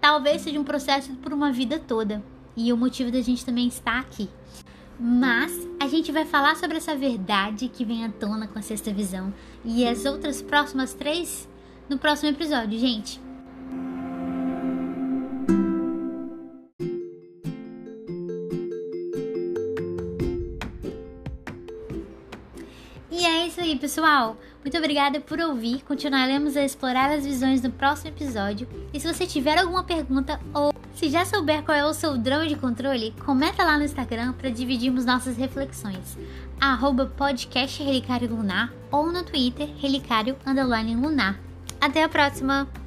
talvez 0.00 0.42
seja 0.42 0.60
um 0.60 0.64
processo 0.64 1.14
por 1.16 1.32
uma 1.32 1.50
vida 1.50 1.78
toda. 1.78 2.22
E 2.56 2.72
o 2.72 2.76
motivo 2.76 3.10
da 3.10 3.20
gente 3.20 3.44
também 3.44 3.68
estar 3.68 3.98
aqui. 3.98 4.28
Mas 4.98 5.52
a 5.78 5.86
gente 5.86 6.10
vai 6.10 6.24
falar 6.24 6.56
sobre 6.56 6.78
essa 6.78 6.96
verdade 6.96 7.68
que 7.68 7.84
vem 7.84 8.04
à 8.04 8.08
tona 8.08 8.46
com 8.46 8.58
a 8.58 8.62
sexta 8.62 8.92
visão 8.92 9.32
e 9.62 9.86
as 9.86 10.06
outras 10.06 10.40
próximas 10.40 10.94
três 10.94 11.46
no 11.88 11.98
próximo 11.98 12.30
episódio, 12.30 12.78
gente. 12.78 13.25
Pessoal. 23.78 24.36
Muito 24.62 24.76
obrigada 24.78 25.20
por 25.20 25.38
ouvir. 25.40 25.82
Continuaremos 25.84 26.56
a 26.56 26.64
explorar 26.64 27.10
as 27.10 27.24
visões 27.24 27.62
no 27.62 27.70
próximo 27.70 28.10
episódio. 28.10 28.68
E 28.92 28.98
se 28.98 29.12
você 29.12 29.26
tiver 29.26 29.58
alguma 29.58 29.84
pergunta 29.84 30.40
ou 30.54 30.72
se 30.94 31.10
já 31.10 31.24
souber 31.24 31.62
qual 31.62 31.76
é 31.76 31.84
o 31.84 31.92
seu 31.92 32.16
drama 32.16 32.46
de 32.46 32.56
controle, 32.56 33.14
comenta 33.24 33.62
lá 33.62 33.76
no 33.76 33.84
Instagram 33.84 34.32
para 34.32 34.50
dividirmos 34.50 35.04
nossas 35.04 35.36
reflexões. 35.36 36.16
Arroba 36.58 37.06
podcast 37.06 37.82
Relicário 37.82 38.34
Lunar 38.34 38.72
ou 38.90 39.12
no 39.12 39.22
Twitter 39.22 39.68
Relicário 39.78 40.36
Lunar. 40.46 41.38
Até 41.80 42.02
a 42.02 42.08
próxima! 42.08 42.85